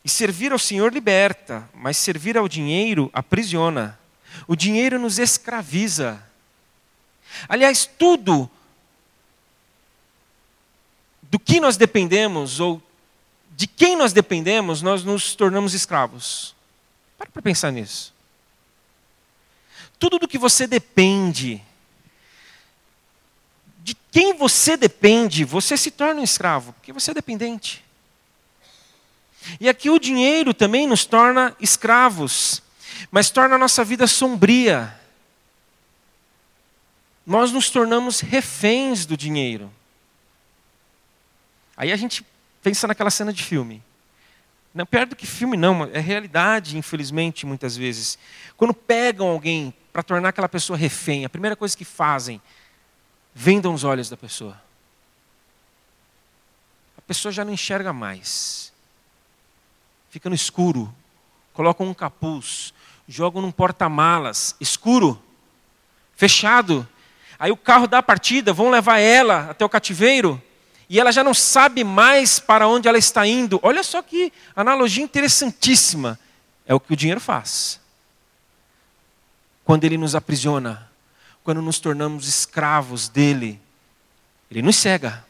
E 0.04 0.10
servir 0.10 0.52
ao 0.52 0.60
Senhor 0.60 0.94
liberta, 0.94 1.68
mas 1.74 1.98
servir 1.98 2.38
ao 2.38 2.48
dinheiro 2.48 3.10
aprisiona. 3.12 4.00
O 4.48 4.56
dinheiro 4.56 5.00
nos 5.00 5.18
escraviza. 5.18 6.22
Aliás, 7.50 7.86
tudo 7.86 8.50
do 11.24 11.40
que 11.40 11.60
nós 11.60 11.76
dependemos 11.76 12.60
ou 12.60 12.82
de 13.56 13.68
quem 13.68 13.96
nós 13.96 14.14
dependemos, 14.14 14.82
nós 14.82 15.04
nos 15.04 15.34
tornamos 15.34 15.74
escravos. 15.74 16.54
Para 17.18 17.30
para 17.32 17.42
pensar 17.42 17.72
nisso. 17.72 18.14
Tudo 19.98 20.20
do 20.20 20.28
que 20.28 20.38
você 20.38 20.68
depende, 20.68 21.64
de 23.86 23.96
quem 24.12 24.34
você 24.34 24.76
depende, 24.76 25.46
você 25.46 25.78
se 25.78 25.92
torna 25.92 26.20
um 26.20 26.24
escravo, 26.26 26.74
porque 26.74 26.92
você 26.92 27.12
é 27.12 27.14
dependente. 27.14 27.86
E 29.62 29.70
aqui 29.70 29.90
o 29.90 29.98
dinheiro 30.00 30.54
também 30.54 30.86
nos 30.86 31.06
torna 31.06 31.56
escravos 31.62 32.66
mas 33.12 33.30
torna 33.30 33.56
a 33.56 33.58
nossa 33.58 33.84
vida 33.84 34.08
sombria. 34.08 34.94
Nós 37.26 37.52
nos 37.52 37.70
tornamos 37.70 38.20
reféns 38.20 39.06
do 39.06 39.18
dinheiro. 39.18 39.72
Aí 41.76 41.92
a 41.92 41.96
gente 41.96 42.26
pensa 42.62 42.88
naquela 42.88 43.10
cena 43.10 43.34
de 43.34 43.44
filme. 43.44 43.82
Não, 44.74 44.86
pior 44.86 45.06
do 45.06 45.16
que 45.16 45.26
filme, 45.26 45.56
não, 45.56 45.86
é 45.86 46.00
realidade, 46.00 46.78
infelizmente, 46.78 47.46
muitas 47.46 47.78
vezes. 47.78 48.20
Quando 48.58 48.74
pegam 48.74 49.28
alguém 49.28 49.74
para 49.92 50.04
tornar 50.04 50.30
aquela 50.30 50.50
pessoa 50.50 50.78
refém, 50.78 51.24
a 51.24 51.30
primeira 51.30 51.56
coisa 51.56 51.76
que 51.76 51.86
fazem, 51.86 52.42
vendam 53.36 53.74
os 53.74 53.84
olhos 53.84 54.10
da 54.10 54.16
pessoa. 54.16 54.60
A 56.98 57.02
pessoa 57.02 57.34
já 57.34 57.44
não 57.44 57.52
enxerga 57.52 57.92
mais. 57.92 58.72
Fica 60.10 60.30
no 60.30 60.36
escuro. 60.36 60.92
Colocam 61.54 61.86
um 61.86 61.94
capuz. 61.94 62.74
Jogam 63.08 63.42
num 63.42 63.52
porta-malas 63.52 64.56
escuro, 64.60 65.22
fechado. 66.16 66.88
Aí 67.38 67.52
o 67.52 67.58
carro 67.58 67.86
dá 67.86 68.00
a 68.00 68.04
partida, 68.04 68.54
vão 68.54 68.72
levar 68.72 68.98
ela 68.98 69.52
até 69.52 69.64
o 69.64 69.70
cativeiro 69.70 70.42
e 70.90 71.00
ela 71.00 71.12
já 71.12 71.24
não 71.24 71.34
sabe 71.34 71.84
mais 71.84 72.40
para 72.40 72.68
onde 72.68 72.88
ela 72.88 72.98
está 72.98 73.28
indo. 73.28 73.60
Olha 73.62 73.84
só 73.84 74.02
que 74.02 74.32
analogia 74.56 75.04
interessantíssima. 75.04 76.18
É 76.66 76.74
o 76.74 76.80
que 76.80 76.94
o 76.94 76.96
dinheiro 76.96 77.20
faz. 77.20 77.80
Quando 79.64 79.84
ele 79.84 79.98
nos 79.98 80.16
aprisiona, 80.16 80.90
quando 81.46 81.62
nos 81.62 81.80
tornamos 81.80 82.28
escravos 82.28 83.08
dele, 83.08 83.62
ele 84.50 84.64
nos 84.64 84.78
cega. 84.78 85.24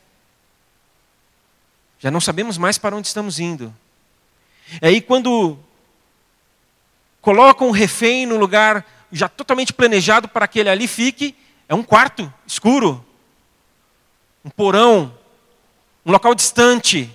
Já 2.00 2.10
não 2.10 2.22
sabemos 2.22 2.57
mais 2.57 2.77
para 2.77 2.95
onde 2.95 3.07
estamos 3.07 3.38
indo. 3.38 3.75
É 4.79 4.88
aí 4.88 5.01
quando 5.01 5.60
colocam 7.19 7.67
um 7.67 7.72
refém 7.72 8.25
no 8.25 8.38
lugar 8.38 8.86
já 9.12 9.27
totalmente 9.27 9.74
planejado 9.74 10.29
para 10.29 10.48
que 10.48 10.57
ele 10.57 10.69
ali 10.69 10.88
fique, 10.88 11.36
é 11.67 11.75
um 11.75 11.84
quarto 11.84 12.34
escuro, 12.48 13.05
um 14.43 14.50
porão, 14.50 15.13
um 16.05 16.13
local 16.13 16.34
distante, 16.34 17.12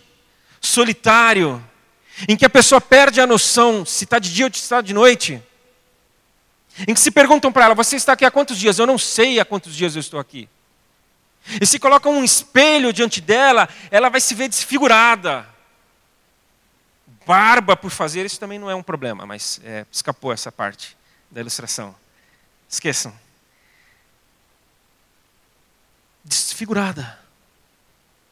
solitário, 0.60 1.64
em 2.28 2.36
que 2.36 2.44
a 2.44 2.50
pessoa 2.50 2.82
perde 2.82 3.18
a 3.18 3.26
noção 3.26 3.86
se 3.86 4.04
está 4.04 4.18
de 4.18 4.30
dia 4.30 4.44
ou 4.44 4.52
se 4.52 4.60
está 4.60 4.82
de 4.82 4.92
noite. 4.92 5.42
Em 6.86 6.94
que 6.94 7.00
se 7.00 7.10
perguntam 7.10 7.52
para 7.52 7.64
ela: 7.66 7.74
Você 7.74 7.96
está 7.96 8.12
aqui 8.12 8.24
há 8.24 8.30
quantos 8.30 8.58
dias? 8.58 8.78
Eu 8.78 8.86
não 8.86 8.98
sei 8.98 9.40
há 9.40 9.44
quantos 9.44 9.74
dias 9.74 9.94
eu 9.94 10.00
estou 10.00 10.20
aqui. 10.20 10.48
E 11.60 11.66
se 11.66 11.78
colocam 11.78 12.12
um 12.12 12.24
espelho 12.24 12.92
diante 12.92 13.20
dela, 13.20 13.68
ela 13.90 14.08
vai 14.08 14.20
se 14.20 14.34
ver 14.34 14.48
desfigurada. 14.48 15.46
Barba 17.26 17.76
por 17.76 17.90
fazer, 17.90 18.26
isso 18.26 18.40
também 18.40 18.58
não 18.58 18.70
é 18.70 18.74
um 18.74 18.82
problema, 18.82 19.24
mas 19.24 19.60
é, 19.64 19.86
escapou 19.90 20.32
essa 20.32 20.50
parte 20.50 20.96
da 21.30 21.40
ilustração. 21.40 21.94
Esqueçam. 22.68 23.12
Desfigurada 26.24 27.20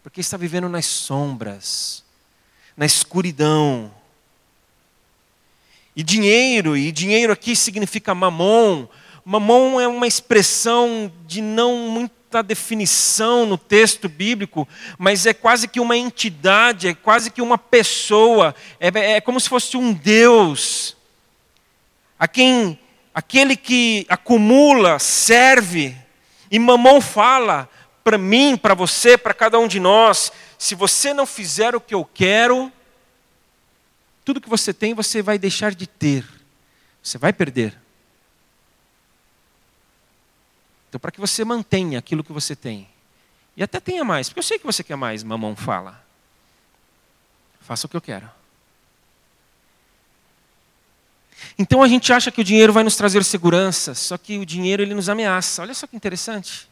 porque 0.08 0.22
está 0.22 0.38
vivendo 0.38 0.70
nas 0.70 0.86
sombras, 0.86 2.02
na 2.74 2.86
escuridão. 2.86 3.92
E 5.98 6.02
dinheiro, 6.04 6.76
e 6.76 6.92
dinheiro 6.92 7.32
aqui 7.32 7.56
significa 7.56 8.14
mamon. 8.14 8.86
Mamon 9.24 9.80
é 9.80 9.88
uma 9.88 10.06
expressão 10.06 11.10
de 11.26 11.42
não 11.42 11.88
muita 11.90 12.40
definição 12.40 13.44
no 13.44 13.58
texto 13.58 14.08
bíblico, 14.08 14.68
mas 14.96 15.26
é 15.26 15.34
quase 15.34 15.66
que 15.66 15.80
uma 15.80 15.96
entidade, 15.96 16.86
é 16.86 16.94
quase 16.94 17.32
que 17.32 17.42
uma 17.42 17.58
pessoa, 17.58 18.54
é, 18.78 19.16
é 19.16 19.20
como 19.20 19.40
se 19.40 19.48
fosse 19.48 19.76
um 19.76 19.92
Deus, 19.92 20.96
a 22.16 22.28
quem 22.28 22.78
aquele 23.12 23.56
que 23.56 24.06
acumula 24.08 25.00
serve. 25.00 25.96
E 26.48 26.60
mamon 26.60 27.00
fala 27.00 27.68
para 28.04 28.16
mim, 28.16 28.56
para 28.56 28.72
você, 28.72 29.18
para 29.18 29.34
cada 29.34 29.58
um 29.58 29.66
de 29.66 29.80
nós, 29.80 30.30
se 30.56 30.76
você 30.76 31.12
não 31.12 31.26
fizer 31.26 31.74
o 31.74 31.80
que 31.80 31.92
eu 31.92 32.04
quero, 32.04 32.70
tudo 34.28 34.42
que 34.42 34.48
você 34.50 34.74
tem 34.74 34.92
você 34.92 35.22
vai 35.22 35.38
deixar 35.38 35.74
de 35.74 35.86
ter. 35.86 36.22
Você 37.02 37.16
vai 37.16 37.32
perder. 37.32 37.74
Então, 40.86 41.00
para 41.00 41.10
que 41.10 41.18
você 41.18 41.46
mantenha 41.46 41.98
aquilo 41.98 42.22
que 42.22 42.30
você 42.30 42.54
tem, 42.54 42.86
e 43.56 43.62
até 43.62 43.80
tenha 43.80 44.04
mais, 44.04 44.28
porque 44.28 44.40
eu 44.40 44.42
sei 44.42 44.58
que 44.58 44.66
você 44.66 44.84
quer 44.84 44.96
mais, 44.96 45.22
mamão 45.22 45.56
fala. 45.56 46.04
Faça 47.62 47.86
o 47.86 47.88
que 47.88 47.96
eu 47.96 48.02
quero. 48.02 48.30
Então 51.58 51.82
a 51.82 51.88
gente 51.88 52.12
acha 52.12 52.30
que 52.30 52.42
o 52.42 52.44
dinheiro 52.44 52.70
vai 52.70 52.84
nos 52.84 52.96
trazer 52.96 53.24
segurança, 53.24 53.94
só 53.94 54.18
que 54.18 54.36
o 54.36 54.44
dinheiro 54.44 54.82
ele 54.82 54.92
nos 54.92 55.08
ameaça. 55.08 55.62
Olha 55.62 55.72
só 55.72 55.86
que 55.86 55.96
interessante. 55.96 56.68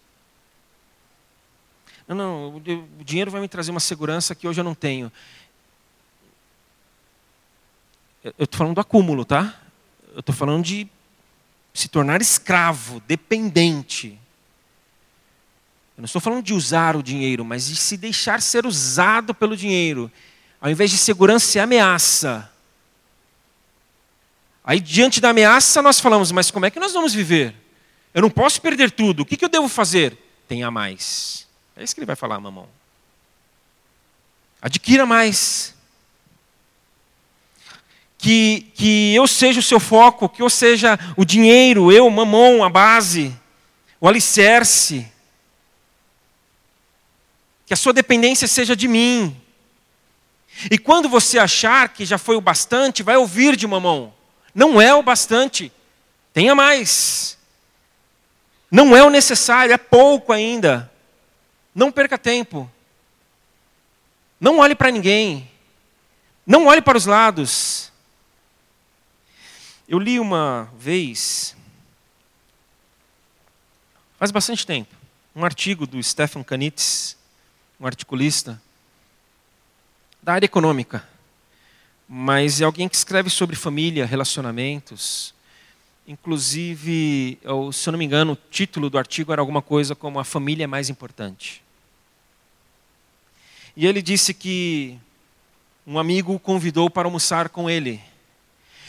Não, 2.07 2.15
não, 2.15 2.57
o 2.57 3.03
dinheiro 3.03 3.31
vai 3.31 3.41
me 3.41 3.49
trazer 3.49 3.71
uma 3.71 3.81
segurança 3.81 4.35
que 4.35 4.47
hoje 4.47 4.61
eu 4.61 4.65
não 4.65 4.75
tenho. 4.75 5.11
Eu 8.39 8.45
estou 8.45 8.59
falando 8.59 8.75
do 8.75 8.81
acúmulo, 8.81 9.25
tá? 9.25 9.55
Eu 10.13 10.21
estou 10.21 10.35
falando 10.35 10.65
de 10.65 10.89
se 11.73 11.87
tornar 11.87 12.21
escravo, 12.21 13.01
dependente. 13.07 14.19
Eu 15.97 16.03
não 16.03 16.07
estou 16.07 16.21
falando 16.21 16.43
de 16.43 16.53
usar 16.53 16.97
o 16.97 17.03
dinheiro, 17.03 17.45
mas 17.45 17.69
de 17.69 17.77
se 17.77 17.97
deixar 17.97 18.43
ser 18.43 18.67
usado 18.67 19.33
pelo 19.33 19.57
dinheiro. 19.57 20.11
Ao 20.61 20.69
invés 20.69 20.91
de 20.91 20.99
segurança, 20.99 21.59
é 21.59 21.63
ameaça. 21.63 22.51
Aí, 24.65 24.81
diante 24.81 25.21
da 25.21 25.31
ameaça, 25.31 25.81
nós 25.81 26.01
falamos: 26.01 26.33
mas 26.33 26.51
como 26.51 26.67
é 26.67 26.71
que 26.71 26.81
nós 26.81 26.93
vamos 26.93 27.15
viver? 27.15 27.55
Eu 28.13 28.23
não 28.23 28.31
posso 28.31 28.61
perder 28.61 28.91
tudo. 28.91 29.21
O 29.21 29.25
que, 29.25 29.37
que 29.37 29.45
eu 29.45 29.49
devo 29.49 29.69
fazer? 29.69 30.19
Tenha 30.49 30.69
mais. 30.69 31.47
É 31.77 31.85
isso 31.85 31.95
que 31.95 32.01
ele 32.01 32.07
vai 32.07 32.17
falar, 32.17 32.41
mamão. 32.41 32.69
Adquira 34.61 35.07
mais. 35.07 35.76
Que, 38.19 38.73
que 38.75 39.15
eu 39.15 39.27
seja 39.27 39.61
o 39.61 39.63
seu 39.63 39.79
foco, 39.79 40.29
que 40.29 40.43
eu 40.43 40.49
seja 40.49 40.99
o 41.17 41.25
dinheiro, 41.25 41.93
eu, 41.93 42.09
mamão, 42.09 42.65
a 42.65 42.69
base, 42.69 43.35
o 44.01 44.09
alicerce. 44.09 45.07
Que 47.67 47.75
a 47.75 47.77
sua 47.77 47.93
dependência 47.93 48.49
seja 48.49 48.75
de 48.75 48.89
mim. 48.89 49.37
E 50.71 50.79
quando 50.79 51.09
você 51.09 51.39
achar 51.39 51.89
que 51.91 52.05
já 52.05 52.17
foi 52.17 52.37
o 52.37 52.41
bastante, 52.41 53.03
vai 53.03 53.17
ouvir 53.17 53.57
de 53.57 53.67
mamão. 53.67 54.13
Não 54.55 54.81
é 54.81 54.95
o 54.95 55.03
bastante. 55.03 55.71
Tenha 56.33 56.55
mais. 56.55 57.37
Não 58.71 58.97
é 58.97 59.03
o 59.03 59.11
necessário, 59.11 59.73
é 59.73 59.79
pouco 59.79 60.33
ainda. 60.33 60.91
Não 61.75 61.93
perca 61.93 62.17
tempo. 62.17 62.71
Não 64.41 64.59
olhe 64.59 64.75
para 64.75 64.91
ninguém. 64.91 65.51
Não 66.47 66.67
olhe 66.67 66.81
para 66.81 66.97
os 66.97 67.07
lados. 67.07 67.93
Eu 69.89 70.01
li 70.01 70.19
uma 70.19 70.69
vez, 70.77 71.57
faz 74.19 74.33
bastante 74.33 74.67
tempo, 74.67 74.93
um 75.35 75.45
artigo 75.45 75.87
do 75.87 76.03
Stephen 76.03 76.43
Kanitz, 76.43 77.17
um 77.79 77.87
articulista, 77.87 78.61
da 80.21 80.33
área 80.33 80.47
econômica, 80.47 81.09
mas 82.09 82.61
é 82.61 82.65
alguém 82.65 82.89
que 82.89 82.97
escreve 82.97 83.31
sobre 83.31 83.55
família, 83.55 84.05
relacionamentos. 84.05 85.33
Inclusive, 86.05 87.39
se 87.73 87.89
eu 87.89 87.93
não 87.93 87.99
me 87.99 88.05
engano, 88.05 88.33
o 88.33 88.39
título 88.51 88.91
do 88.91 88.99
artigo 88.99 89.33
era 89.33 89.41
alguma 89.41 89.63
coisa 89.63 89.95
como 89.95 90.19
A 90.19 90.25
Família 90.25 90.65
é 90.65 90.67
Mais 90.67 90.91
Importante. 90.91 91.63
E 93.77 93.87
ele 93.87 94.03
disse 94.03 94.35
que 94.35 94.99
um 95.87 95.97
amigo 95.97 96.35
o 96.35 96.41
convidou 96.41 96.91
para 96.91 97.07
almoçar 97.07 97.49
com 97.51 97.71
ele. 97.71 98.03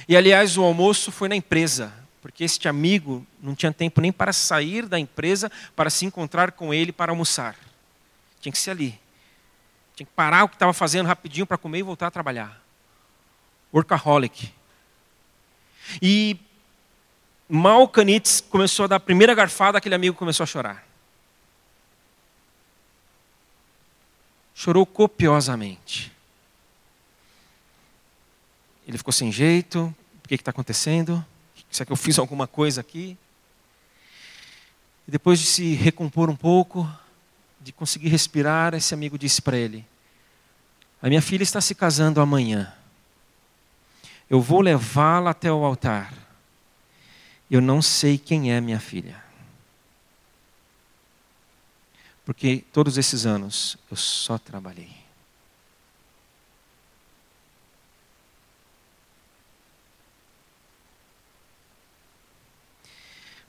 E 0.07 0.15
aliás, 0.15 0.57
o 0.57 0.63
almoço 0.63 1.11
foi 1.11 1.27
na 1.27 1.35
empresa, 1.35 1.93
porque 2.21 2.43
este 2.43 2.67
amigo 2.67 3.25
não 3.41 3.53
tinha 3.53 3.71
tempo 3.71 3.99
nem 3.99 4.11
para 4.11 4.31
sair 4.31 4.85
da 4.85 4.99
empresa 4.99 5.51
para 5.75 5.89
se 5.89 6.05
encontrar 6.05 6.51
com 6.53 6.73
ele 6.73 6.91
para 6.91 7.11
almoçar. 7.11 7.55
Tinha 8.39 8.51
que 8.51 8.57
ser 8.57 8.71
ali. 8.71 8.99
Tinha 9.95 10.05
que 10.05 10.13
parar 10.13 10.43
o 10.43 10.49
que 10.49 10.55
estava 10.55 10.73
fazendo 10.73 11.07
rapidinho 11.07 11.45
para 11.45 11.57
comer 11.57 11.79
e 11.79 11.83
voltar 11.83 12.07
a 12.07 12.11
trabalhar. 12.11 12.61
Workaholic. 13.73 14.53
E 16.01 16.37
mal 17.49 17.87
Canitz 17.87 18.41
começou 18.41 18.85
a 18.85 18.87
dar 18.87 18.95
a 18.97 18.99
primeira 18.99 19.33
garfada, 19.33 19.77
aquele 19.77 19.95
amigo 19.95 20.15
começou 20.15 20.43
a 20.43 20.47
chorar. 20.47 20.87
chorou 24.57 24.87
copiosamente. 24.87 26.11
Ele 28.87 28.97
ficou 28.97 29.11
sem 29.11 29.31
jeito, 29.31 29.93
o 30.23 30.27
que 30.27 30.35
está 30.35 30.51
acontecendo? 30.51 31.23
Será 31.69 31.85
que 31.85 31.91
eu 31.91 31.97
fiz 31.97 32.17
alguma 32.17 32.47
coisa 32.47 32.79
aqui? 32.79 33.17
E 35.05 35.11
depois 35.11 35.39
de 35.39 35.45
se 35.45 35.73
recompor 35.73 36.29
um 36.29 36.35
pouco, 36.35 36.89
de 37.59 37.73
conseguir 37.73 38.07
respirar, 38.07 38.73
esse 38.73 38.93
amigo 38.93 39.17
disse 39.17 39.41
para 39.41 39.57
ele: 39.57 39.85
A 41.01 41.09
minha 41.09 41.21
filha 41.21 41.43
está 41.43 41.59
se 41.59 41.75
casando 41.75 42.21
amanhã. 42.21 42.73
Eu 44.29 44.41
vou 44.41 44.61
levá-la 44.61 45.31
até 45.31 45.51
o 45.51 45.65
altar. 45.65 46.13
Eu 47.51 47.61
não 47.61 47.81
sei 47.81 48.17
quem 48.17 48.53
é 48.53 48.59
minha 48.59 48.79
filha. 48.79 49.21
Porque 52.25 52.63
todos 52.73 52.97
esses 52.97 53.25
anos 53.25 53.77
eu 53.89 53.95
só 53.95 54.37
trabalhei. 54.37 54.96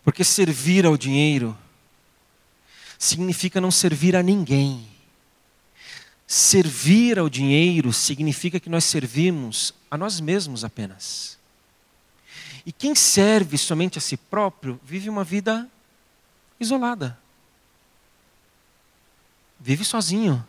Porque 0.08 0.24
servir 0.24 0.86
ao 0.86 0.96
dinheiro 0.96 1.54
significa 2.98 3.60
não 3.60 3.70
servir 3.70 4.16
a 4.16 4.22
ninguém. 4.22 4.88
Servir 6.26 7.18
ao 7.18 7.28
dinheiro 7.28 7.92
significa 7.92 8.58
que 8.58 8.70
nós 8.70 8.84
servimos 8.84 9.74
a 9.90 9.98
nós 9.98 10.18
mesmos 10.18 10.64
apenas. 10.64 11.38
E 12.64 12.72
quem 12.72 12.94
serve 12.94 13.58
somente 13.58 13.98
a 13.98 14.00
si 14.00 14.16
próprio 14.16 14.80
vive 14.82 15.10
uma 15.10 15.22
vida 15.22 15.70
isolada. 16.58 17.20
Vive 19.60 19.84
sozinho. 19.84 20.42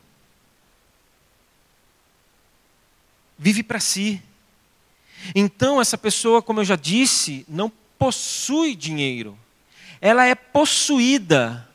Vive 3.38 3.62
para 3.62 3.82
si. 3.82 4.24
Então, 5.36 5.82
essa 5.82 5.98
pessoa, 5.98 6.42
como 6.42 6.62
eu 6.62 6.66
já 6.66 6.78
disse, 6.78 7.46
não 7.50 7.70
possui 7.98 8.74
dinheiro. 8.74 9.38
Ela 10.02 10.26
é 10.26 10.36
possuída. 10.36 11.68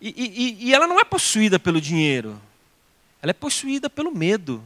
E, 0.00 0.08
e, 0.08 0.64
e 0.66 0.74
ela 0.74 0.86
não 0.86 0.98
é 0.98 1.04
possuída 1.04 1.58
pelo 1.58 1.80
dinheiro. 1.80 2.40
Ela 3.22 3.30
é 3.30 3.34
possuída 3.34 3.90
pelo 3.90 4.10
medo, 4.10 4.64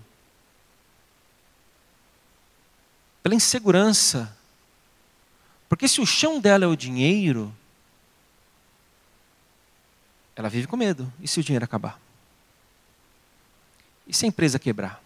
pela 3.22 3.34
insegurança. 3.34 4.36
Porque 5.68 5.88
se 5.88 6.00
o 6.00 6.06
chão 6.06 6.40
dela 6.40 6.64
é 6.64 6.68
o 6.68 6.76
dinheiro, 6.76 7.54
ela 10.36 10.48
vive 10.48 10.66
com 10.66 10.76
medo. 10.76 11.12
E 11.20 11.26
se 11.26 11.40
o 11.40 11.42
dinheiro 11.42 11.64
acabar? 11.64 12.00
E 14.06 14.14
se 14.14 14.24
a 14.24 14.28
empresa 14.28 14.58
quebrar? 14.58 15.02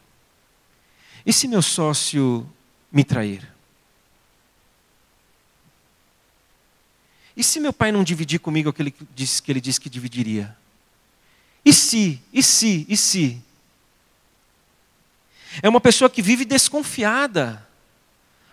E 1.25 1.33
se 1.33 1.49
meu 1.49 1.63
sócio 1.63 2.51
me 2.93 3.05
trair? 3.05 3.58
E 7.38 7.44
se 7.44 7.61
meu 7.61 7.72
pai 7.72 7.92
não 7.92 8.03
dividir 8.03 8.40
comigo 8.40 8.68
aquilo 8.68 8.90
que 8.90 9.07
disse 9.14 9.40
que, 9.40 9.53
ele 9.53 9.61
disse 9.61 9.81
que 9.81 9.88
dividiria? 9.88 10.57
E 11.64 11.72
se? 11.72 12.20
E 12.33 12.42
se? 12.42 12.85
E 12.88 12.96
se? 12.96 13.40
É 15.62 15.68
uma 15.68 15.81
pessoa 15.81 16.11
que 16.11 16.20
vive 16.20 16.44
desconfiada. 16.44 17.64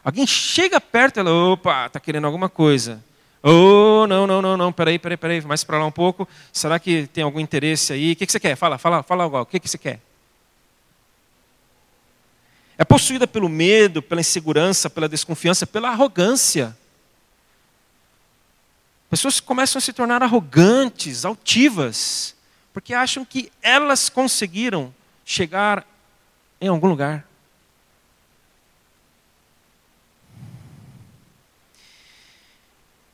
Alguém 0.03 0.27
chega 0.27 0.79
perto, 0.79 1.19
ela, 1.19 1.33
opa, 1.33 1.87
está 1.87 1.99
querendo 1.99 2.25
alguma 2.25 2.47
coisa. 2.47 3.03
Oh, 3.41 4.05
não, 4.05 4.27
não, 4.27 4.39
não, 4.39 4.55
não, 4.55 4.71
peraí, 4.71 4.99
peraí, 4.99 5.17
peraí, 5.17 5.41
mais 5.41 5.63
para 5.63 5.79
lá 5.79 5.85
um 5.87 5.91
pouco. 5.91 6.27
Será 6.53 6.77
que 6.77 7.07
tem 7.07 7.23
algum 7.23 7.39
interesse 7.39 7.91
aí? 7.91 8.11
O 8.11 8.15
que, 8.15 8.27
que 8.27 8.31
você 8.31 8.39
quer? 8.39 8.55
Fala, 8.55 8.77
fala, 8.77 9.01
fala 9.01 9.23
algo. 9.23 9.41
O 9.41 9.45
que, 9.47 9.59
que 9.59 9.67
você 9.67 9.79
quer? 9.79 9.99
É 12.77 12.85
possuída 12.85 13.25
pelo 13.25 13.49
medo, 13.49 13.99
pela 14.03 14.21
insegurança, 14.21 14.91
pela 14.91 15.09
desconfiança, 15.09 15.65
pela 15.65 15.89
arrogância. 15.89 16.77
Pessoas 19.15 19.39
começam 19.39 19.77
a 19.77 19.81
se 19.81 19.93
tornar 19.93 20.21
arrogantes, 20.21 21.23
altivas, 21.23 22.35
porque 22.73 22.93
acham 22.93 23.23
que 23.23 23.49
elas 23.61 24.09
conseguiram 24.09 24.93
chegar 25.23 25.87
em 26.59 26.67
algum 26.67 26.89
lugar. 26.89 27.25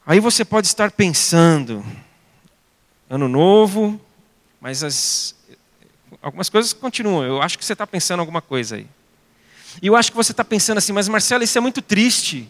Aí 0.03 0.19
você 0.19 0.43
pode 0.43 0.65
estar 0.65 0.89
pensando, 0.89 1.85
ano 3.07 3.27
novo, 3.27 4.01
mas 4.59 4.83
as, 4.83 5.35
algumas 6.19 6.49
coisas 6.49 6.73
continuam. 6.73 7.23
Eu 7.23 7.43
acho 7.43 7.59
que 7.59 7.63
você 7.63 7.73
está 7.73 7.85
pensando 7.85 8.21
alguma 8.21 8.41
coisa 8.41 8.77
aí. 8.77 8.87
E 9.79 9.85
eu 9.85 9.95
acho 9.95 10.09
que 10.09 10.17
você 10.17 10.31
está 10.31 10.43
pensando 10.43 10.79
assim, 10.79 10.93
mas 10.93 11.07
Marcelo, 11.07 11.43
isso 11.43 11.59
é 11.59 11.61
muito 11.61 11.79
triste. 11.79 12.49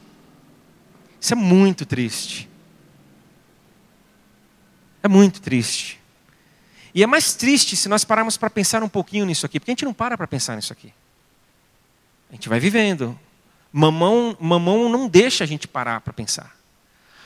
Isso 1.19 1.33
é 1.33 1.35
muito 1.35 1.85
triste. 1.85 2.49
É 5.03 5.07
muito 5.07 5.41
triste. 5.41 5.99
E 6.93 7.03
é 7.03 7.07
mais 7.07 7.33
triste 7.33 7.75
se 7.75 7.87
nós 7.87 8.03
pararmos 8.03 8.37
para 8.37 8.49
pensar 8.49 8.83
um 8.83 8.89
pouquinho 8.89 9.25
nisso 9.25 9.45
aqui, 9.45 9.59
porque 9.59 9.71
a 9.71 9.73
gente 9.73 9.85
não 9.85 9.93
para 9.93 10.17
para 10.17 10.27
pensar 10.27 10.55
nisso 10.55 10.73
aqui. 10.73 10.93
A 12.29 12.33
gente 12.33 12.49
vai 12.49 12.59
vivendo. 12.59 13.17
Mamão, 13.71 14.35
mamão 14.39 14.89
não 14.89 15.07
deixa 15.07 15.43
a 15.43 15.47
gente 15.47 15.67
parar 15.67 16.01
para 16.01 16.11
pensar. 16.11 16.55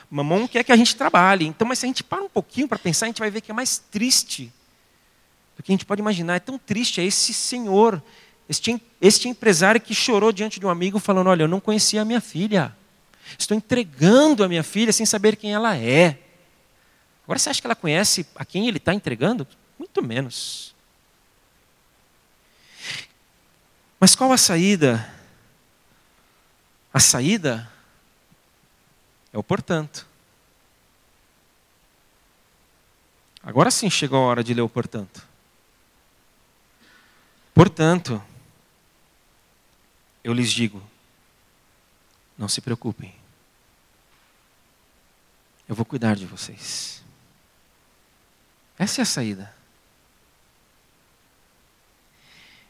Mamão 0.08 0.46
quer 0.46 0.62
que 0.62 0.70
a 0.70 0.76
gente 0.76 0.94
trabalhe. 0.94 1.46
Então, 1.46 1.66
mas 1.66 1.80
se 1.80 1.86
a 1.86 1.88
gente 1.88 2.04
para 2.04 2.22
um 2.22 2.28
pouquinho 2.28 2.68
para 2.68 2.78
pensar, 2.78 3.06
a 3.06 3.08
gente 3.08 3.18
vai 3.18 3.30
ver 3.30 3.40
que 3.40 3.50
é 3.50 3.54
mais 3.54 3.78
triste 3.78 4.52
do 5.56 5.62
que 5.62 5.72
a 5.72 5.74
gente 5.74 5.84
pode 5.84 6.00
imaginar. 6.00 6.36
É 6.36 6.40
tão 6.40 6.58
triste, 6.58 7.00
é 7.00 7.04
esse 7.04 7.34
senhor, 7.34 8.00
este, 8.48 8.80
este 9.00 9.28
empresário 9.28 9.80
que 9.80 9.94
chorou 9.94 10.30
diante 10.30 10.60
de 10.60 10.66
um 10.66 10.70
amigo 10.70 11.00
falando: 11.00 11.28
Olha, 11.28 11.42
eu 11.42 11.48
não 11.48 11.58
conhecia 11.58 12.02
a 12.02 12.04
minha 12.04 12.20
filha. 12.20 12.74
Estou 13.36 13.56
entregando 13.56 14.44
a 14.44 14.48
minha 14.48 14.62
filha 14.62 14.92
sem 14.92 15.04
saber 15.04 15.34
quem 15.34 15.52
ela 15.52 15.76
é. 15.76 16.20
Agora 17.26 17.40
você 17.40 17.50
acha 17.50 17.60
que 17.60 17.66
ela 17.66 17.74
conhece 17.74 18.24
a 18.36 18.44
quem 18.44 18.68
ele 18.68 18.76
está 18.76 18.94
entregando? 18.94 19.46
Muito 19.76 20.00
menos. 20.00 20.72
Mas 23.98 24.14
qual 24.14 24.32
a 24.32 24.38
saída? 24.38 25.12
A 26.94 27.00
saída 27.00 27.68
é 29.32 29.38
o 29.38 29.42
portanto. 29.42 30.06
Agora 33.42 33.72
sim 33.72 33.90
chegou 33.90 34.18
a 34.18 34.26
hora 34.26 34.44
de 34.44 34.54
ler 34.54 34.62
o 34.62 34.68
portanto. 34.68 35.26
Portanto, 37.52 38.22
eu 40.22 40.32
lhes 40.32 40.52
digo: 40.52 40.80
não 42.38 42.48
se 42.48 42.60
preocupem. 42.60 43.14
Eu 45.68 45.74
vou 45.74 45.84
cuidar 45.84 46.14
de 46.14 46.26
vocês. 46.26 47.02
Essa 48.78 49.00
é 49.00 49.02
a 49.02 49.06
saída. 49.06 49.54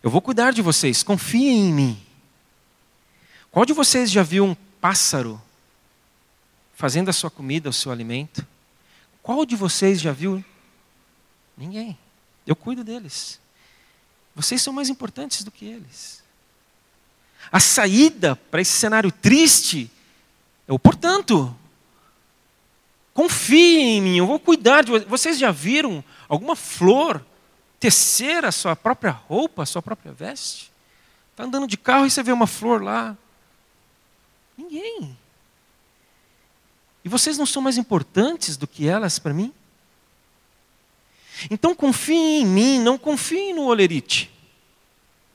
Eu 0.02 0.10
vou 0.10 0.20
cuidar 0.20 0.52
de 0.52 0.62
vocês, 0.62 1.02
confiem 1.02 1.68
em 1.68 1.72
mim. 1.72 2.06
Qual 3.50 3.64
de 3.64 3.72
vocês 3.72 4.10
já 4.10 4.22
viu 4.22 4.44
um 4.44 4.54
pássaro 4.80 5.42
fazendo 6.74 7.08
a 7.08 7.12
sua 7.12 7.30
comida, 7.30 7.68
o 7.68 7.72
seu 7.72 7.90
alimento? 7.90 8.46
Qual 9.22 9.44
de 9.44 9.56
vocês 9.56 10.00
já 10.00 10.12
viu? 10.12 10.44
Ninguém. 11.56 11.98
Eu 12.46 12.54
cuido 12.54 12.84
deles. 12.84 13.40
Vocês 14.34 14.62
são 14.62 14.72
mais 14.72 14.88
importantes 14.88 15.42
do 15.42 15.50
que 15.50 15.64
eles. 15.64 16.22
A 17.50 17.58
saída 17.58 18.36
para 18.36 18.60
esse 18.60 18.72
cenário 18.72 19.10
triste 19.10 19.90
é 20.68 20.72
o 20.72 20.78
portanto. 20.78 21.56
Confiem 23.16 23.96
em 23.96 24.00
mim, 24.02 24.18
eu 24.18 24.26
vou 24.26 24.38
cuidar 24.38 24.84
de 24.84 24.90
vocês. 24.90 25.08
Vocês 25.08 25.38
já 25.38 25.50
viram 25.50 26.04
alguma 26.28 26.54
flor 26.54 27.24
tecer 27.80 28.44
a 28.44 28.52
sua 28.52 28.76
própria 28.76 29.10
roupa, 29.10 29.62
a 29.62 29.66
sua 29.66 29.80
própria 29.80 30.12
veste? 30.12 30.70
Está 31.30 31.44
andando 31.44 31.66
de 31.66 31.78
carro 31.78 32.04
e 32.04 32.10
você 32.10 32.22
vê 32.22 32.30
uma 32.30 32.46
flor 32.46 32.82
lá. 32.82 33.16
Ninguém. 34.54 35.16
E 37.02 37.08
vocês 37.08 37.38
não 37.38 37.46
são 37.46 37.62
mais 37.62 37.78
importantes 37.78 38.54
do 38.58 38.66
que 38.66 38.86
elas 38.86 39.18
para 39.18 39.32
mim? 39.32 39.50
Então 41.50 41.74
confiem 41.74 42.42
em 42.42 42.46
mim, 42.46 42.78
não 42.78 42.98
confiem 42.98 43.54
no 43.54 43.62
olerite. 43.62 44.30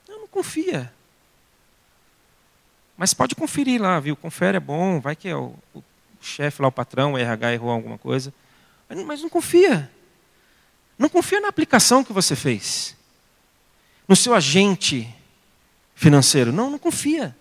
Não, 0.07 0.19
não 0.19 0.27
confia. 0.27 0.93
Mas 2.95 3.11
pode 3.11 3.33
conferir 3.33 3.81
lá, 3.81 3.99
viu? 3.99 4.15
Confere, 4.15 4.57
é 4.57 4.59
bom, 4.59 4.99
vai 4.99 5.15
que 5.15 5.27
é 5.27 5.35
o, 5.35 5.55
o 5.73 5.81
chefe 6.21 6.61
lá, 6.61 6.67
o 6.67 6.71
patrão, 6.71 7.13
o 7.13 7.17
RH 7.17 7.53
errou 7.53 7.71
alguma 7.71 7.97
coisa. 7.97 8.33
Mas 9.05 9.21
não 9.21 9.29
confia. 9.29 9.89
Não 10.97 11.09
confia 11.09 11.39
na 11.39 11.47
aplicação 11.47 12.03
que 12.03 12.13
você 12.13 12.35
fez. 12.35 12.95
No 14.07 14.15
seu 14.15 14.33
agente 14.33 15.07
financeiro. 15.95 16.51
Não, 16.51 16.69
não 16.69 16.77
confia. 16.77 17.35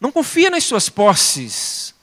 Não 0.00 0.10
confia 0.10 0.50
nas 0.50 0.64
suas 0.64 0.88
posses. 0.88 1.94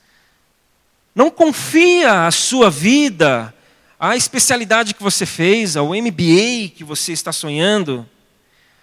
Não 1.14 1.30
confia 1.30 2.28
a 2.28 2.32
sua 2.32 2.70
vida, 2.70 3.54
a 4.00 4.16
especialidade 4.16 4.94
que 4.94 5.04
você 5.04 5.26
fez, 5.26 5.76
ao 5.76 5.90
MBA 5.90 6.70
que 6.76 6.84
você 6.84 7.12
está 7.12 7.34
sonhando, 7.34 8.08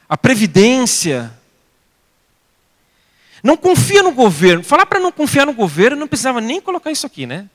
a 0.08 0.16
previdência. 0.16 1.32
Não 3.46 3.56
confia 3.56 4.02
no 4.02 4.10
governo. 4.10 4.64
Falar 4.64 4.86
para 4.86 4.98
não 4.98 5.12
confiar 5.12 5.46
no 5.46 5.54
governo 5.54 6.00
não 6.00 6.08
precisava 6.08 6.40
nem 6.40 6.60
colocar 6.60 6.90
isso 6.90 7.06
aqui, 7.06 7.26
né? 7.26 7.48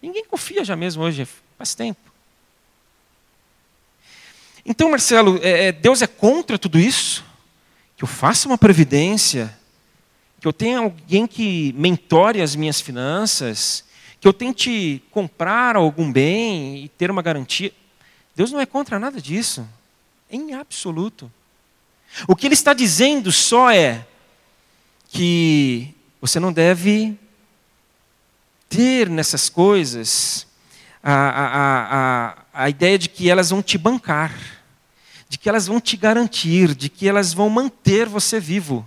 Ninguém 0.00 0.24
confia 0.24 0.64
já 0.64 0.76
mesmo 0.76 1.02
hoje, 1.02 1.26
faz 1.58 1.74
tempo. 1.74 1.98
Então, 4.64 4.88
Marcelo, 4.88 5.40
é, 5.42 5.66
é, 5.66 5.72
Deus 5.72 6.02
é 6.02 6.06
contra 6.06 6.56
tudo 6.56 6.78
isso? 6.78 7.24
Que 7.96 8.04
eu 8.04 8.06
faça 8.06 8.46
uma 8.46 8.56
previdência, 8.56 9.58
que 10.40 10.46
eu 10.46 10.52
tenha 10.52 10.78
alguém 10.78 11.26
que 11.26 11.74
mentore 11.76 12.40
as 12.40 12.54
minhas 12.54 12.80
finanças, 12.80 13.82
que 14.20 14.28
eu 14.28 14.32
tente 14.32 15.02
comprar 15.10 15.74
algum 15.74 16.12
bem 16.12 16.84
e 16.84 16.88
ter 16.90 17.10
uma 17.10 17.22
garantia. 17.22 17.72
Deus 18.36 18.52
não 18.52 18.60
é 18.60 18.66
contra 18.66 19.00
nada 19.00 19.20
disso, 19.20 19.68
em 20.30 20.54
absoluto. 20.54 21.28
O 22.28 22.36
que 22.36 22.46
Ele 22.46 22.54
está 22.54 22.72
dizendo 22.72 23.32
só 23.32 23.68
é 23.68 24.06
que 25.08 25.94
você 26.20 26.38
não 26.38 26.52
deve 26.52 27.18
ter 28.68 29.08
nessas 29.08 29.48
coisas 29.48 30.46
a, 31.02 31.12
a, 31.12 31.96
a, 32.54 32.64
a 32.64 32.68
ideia 32.68 32.98
de 32.98 33.08
que 33.08 33.30
elas 33.30 33.50
vão 33.50 33.62
te 33.62 33.78
bancar, 33.78 34.34
de 35.28 35.38
que 35.38 35.48
elas 35.48 35.66
vão 35.66 35.80
te 35.80 35.96
garantir, 35.96 36.74
de 36.74 36.88
que 36.88 37.08
elas 37.08 37.32
vão 37.32 37.48
manter 37.48 38.06
você 38.06 38.38
vivo. 38.38 38.86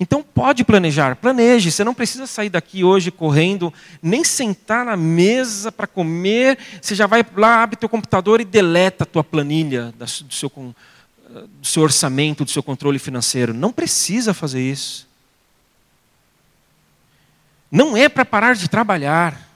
Então 0.00 0.22
pode 0.22 0.64
planejar, 0.64 1.16
planeje. 1.16 1.70
Você 1.70 1.84
não 1.84 1.94
precisa 1.94 2.26
sair 2.26 2.50
daqui 2.50 2.84
hoje 2.84 3.10
correndo, 3.10 3.72
nem 4.02 4.24
sentar 4.24 4.84
na 4.84 4.96
mesa 4.96 5.70
para 5.70 5.86
comer. 5.86 6.58
Você 6.82 6.94
já 6.94 7.06
vai 7.06 7.24
lá, 7.36 7.62
abre 7.62 7.76
teu 7.76 7.88
computador 7.88 8.40
e 8.40 8.44
deleta 8.44 9.04
a 9.04 9.06
tua 9.06 9.24
planilha 9.24 9.94
do 9.96 10.34
seu, 10.34 10.50
do 11.28 11.66
seu 11.66 11.82
orçamento, 11.82 12.44
do 12.44 12.50
seu 12.50 12.62
controle 12.62 12.98
financeiro. 12.98 13.52
Não 13.52 13.72
precisa 13.72 14.32
fazer 14.32 14.62
isso. 14.62 15.06
Não 17.70 17.96
é 17.96 18.08
para 18.08 18.24
parar 18.24 18.54
de 18.54 18.68
trabalhar. 18.68 19.48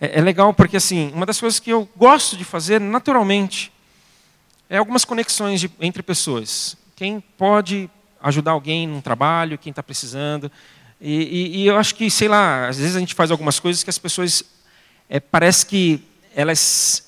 É, 0.00 0.18
é 0.18 0.20
legal 0.20 0.52
porque 0.52 0.76
assim, 0.76 1.12
uma 1.14 1.24
das 1.24 1.38
coisas 1.38 1.60
que 1.60 1.70
eu 1.70 1.88
gosto 1.96 2.36
de 2.36 2.44
fazer 2.44 2.80
naturalmente 2.80 3.72
é 4.68 4.78
algumas 4.78 5.04
conexões 5.04 5.60
de, 5.60 5.70
entre 5.80 6.02
pessoas. 6.02 6.76
Quem 6.96 7.20
pode 7.20 7.88
ajudar 8.20 8.52
alguém 8.52 8.86
num 8.86 9.00
trabalho, 9.00 9.58
quem 9.58 9.70
está 9.70 9.82
precisando. 9.82 10.50
E, 11.00 11.12
e, 11.12 11.56
e, 11.58 11.66
eu 11.66 11.76
acho 11.76 11.94
que, 11.94 12.10
sei 12.10 12.28
lá, 12.28 12.68
às 12.68 12.78
vezes 12.78 12.96
a 12.96 13.00
gente 13.00 13.14
faz 13.14 13.30
algumas 13.30 13.60
coisas 13.60 13.84
que 13.84 13.90
as 13.90 13.98
pessoas. 13.98 14.42
É, 15.08 15.20
parece 15.20 15.66
que 15.66 16.02
elas. 16.34 17.03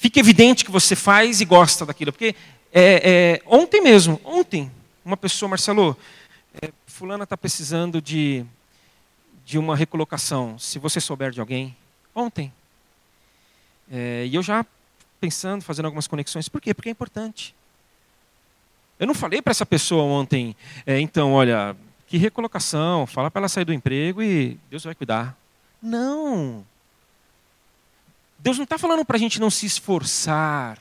Fica 0.00 0.20
evidente 0.20 0.64
que 0.64 0.70
você 0.70 0.94
faz 0.94 1.40
e 1.40 1.44
gosta 1.44 1.84
daquilo. 1.84 2.12
Porque 2.12 2.32
é, 2.72 3.40
é, 3.40 3.42
ontem 3.44 3.80
mesmo, 3.80 4.20
ontem, 4.24 4.70
uma 5.04 5.16
pessoa, 5.16 5.48
Marcelo, 5.48 5.96
é, 6.62 6.70
Fulana 6.86 7.24
está 7.24 7.36
precisando 7.36 8.00
de, 8.00 8.44
de 9.44 9.58
uma 9.58 9.74
recolocação. 9.74 10.56
Se 10.56 10.78
você 10.78 11.00
souber 11.00 11.32
de 11.32 11.40
alguém, 11.40 11.76
ontem. 12.14 12.52
É, 13.90 14.24
e 14.30 14.36
eu 14.36 14.42
já 14.42 14.64
pensando, 15.20 15.64
fazendo 15.64 15.86
algumas 15.86 16.06
conexões. 16.06 16.48
Por 16.48 16.60
quê? 16.60 16.72
Porque 16.72 16.90
é 16.90 16.92
importante. 16.92 17.52
Eu 19.00 19.06
não 19.08 19.14
falei 19.14 19.42
para 19.42 19.50
essa 19.50 19.66
pessoa 19.66 20.04
ontem, 20.04 20.54
é, 20.86 21.00
então, 21.00 21.32
olha, 21.32 21.76
que 22.06 22.16
recolocação, 22.18 23.04
fala 23.04 23.32
para 23.32 23.40
ela 23.40 23.48
sair 23.48 23.64
do 23.64 23.72
emprego 23.72 24.22
e 24.22 24.56
Deus 24.70 24.84
vai 24.84 24.94
cuidar. 24.94 25.36
Não. 25.82 26.64
Deus 28.48 28.56
não 28.56 28.64
está 28.64 28.78
falando 28.78 29.04
para 29.04 29.16
a 29.16 29.20
gente 29.20 29.38
não 29.38 29.50
se 29.50 29.66
esforçar, 29.66 30.78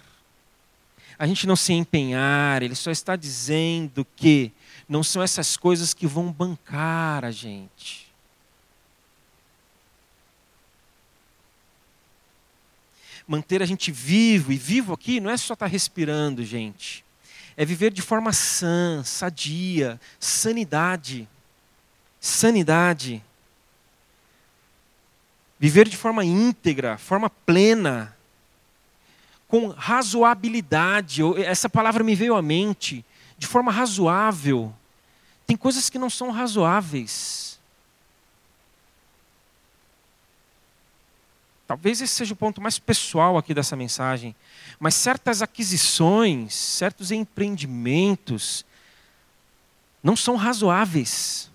a 1.19 1.27
gente 1.27 1.45
não 1.45 1.55
se 1.57 1.73
empenhar, 1.73 2.63
Ele 2.63 2.75
só 2.75 2.89
está 2.89 3.17
dizendo 3.17 4.07
que 4.15 4.53
não 4.87 5.03
são 5.03 5.21
essas 5.21 5.57
coisas 5.57 5.93
que 5.93 6.07
vão 6.07 6.31
bancar 6.31 7.25
a 7.25 7.31
gente. 7.31 8.07
Manter 13.27 13.61
a 13.61 13.65
gente 13.65 13.91
vivo, 13.91 14.53
e 14.53 14.57
vivo 14.57 14.93
aqui 14.93 15.19
não 15.19 15.29
é 15.29 15.35
só 15.35 15.53
estar 15.53 15.65
tá 15.65 15.71
respirando, 15.71 16.45
gente 16.45 17.05
é 17.57 17.65
viver 17.65 17.91
de 17.91 18.03
forma 18.03 18.31
sã, 18.31 19.03
sadia, 19.03 19.99
sanidade. 20.19 21.27
Sanidade. 22.21 23.23
Viver 25.59 25.87
de 25.87 25.97
forma 25.97 26.23
íntegra, 26.23 26.97
forma 26.97 27.29
plena, 27.29 28.15
com 29.47 29.69
razoabilidade. 29.69 31.21
Essa 31.43 31.69
palavra 31.69 32.03
me 32.03 32.15
veio 32.15 32.35
à 32.35 32.41
mente. 32.41 33.03
De 33.37 33.47
forma 33.47 33.71
razoável. 33.71 34.73
Tem 35.45 35.55
coisas 35.55 35.89
que 35.89 35.97
não 35.99 36.09
são 36.09 36.31
razoáveis. 36.31 37.59
Talvez 41.67 42.01
esse 42.01 42.13
seja 42.13 42.33
o 42.33 42.37
ponto 42.37 42.61
mais 42.61 42.79
pessoal 42.79 43.37
aqui 43.37 43.53
dessa 43.53 43.75
mensagem. 43.75 44.35
Mas 44.79 44.95
certas 44.95 45.41
aquisições, 45.41 46.53
certos 46.53 47.11
empreendimentos, 47.11 48.65
não 50.01 50.15
são 50.15 50.35
razoáveis. 50.35 51.51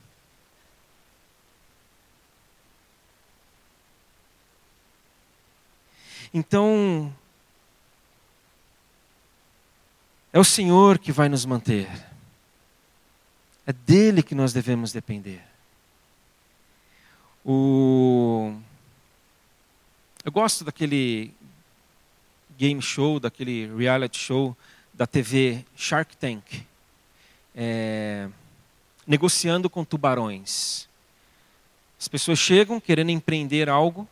Então, 6.33 7.15
é 10.33 10.39
o 10.39 10.45
Senhor 10.45 10.99
que 10.99 11.13
vai 11.13 11.29
nos 11.29 11.45
manter. 11.45 11.89
É 13.67 13.73
dele 13.73 14.23
que 14.23 14.35
nós 14.35 14.53
devemos 14.53 14.93
depender. 14.93 15.43
O 17.45 18.55
eu 20.25 20.31
gosto 20.31 20.63
daquele 20.63 21.35
game 22.57 22.81
show, 22.81 23.19
daquele 23.19 23.67
reality 23.77 24.17
show 24.17 24.57
da 24.95 25.05
TV 25.05 25.65
Shark 25.75 26.17
Tank, 26.17 26.65
é, 27.57 28.29
negociando 29.05 29.69
com 29.69 29.85
tubarões. 29.85 30.89
As 31.99 32.07
pessoas 32.07 32.39
chegam 32.39 32.81
querendo 32.81 33.11
empreender 33.11 33.69
algo, 33.69 34.09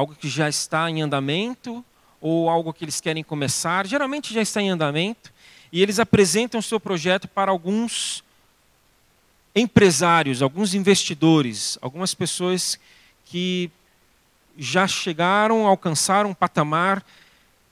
algo 0.00 0.14
que 0.14 0.28
já 0.28 0.48
está 0.48 0.90
em 0.90 1.02
andamento 1.02 1.84
ou 2.20 2.48
algo 2.48 2.72
que 2.72 2.84
eles 2.84 3.00
querem 3.00 3.22
começar, 3.22 3.86
geralmente 3.86 4.32
já 4.32 4.40
está 4.40 4.60
em 4.60 4.70
andamento, 4.70 5.32
e 5.70 5.82
eles 5.82 5.98
apresentam 5.98 6.58
o 6.58 6.62
seu 6.62 6.80
projeto 6.80 7.28
para 7.28 7.50
alguns 7.50 8.24
empresários, 9.54 10.42
alguns 10.42 10.74
investidores, 10.74 11.78
algumas 11.80 12.14
pessoas 12.14 12.78
que 13.26 13.70
já 14.58 14.86
chegaram, 14.86 15.66
alcançaram 15.66 16.30
um 16.30 16.34
patamar 16.34 17.04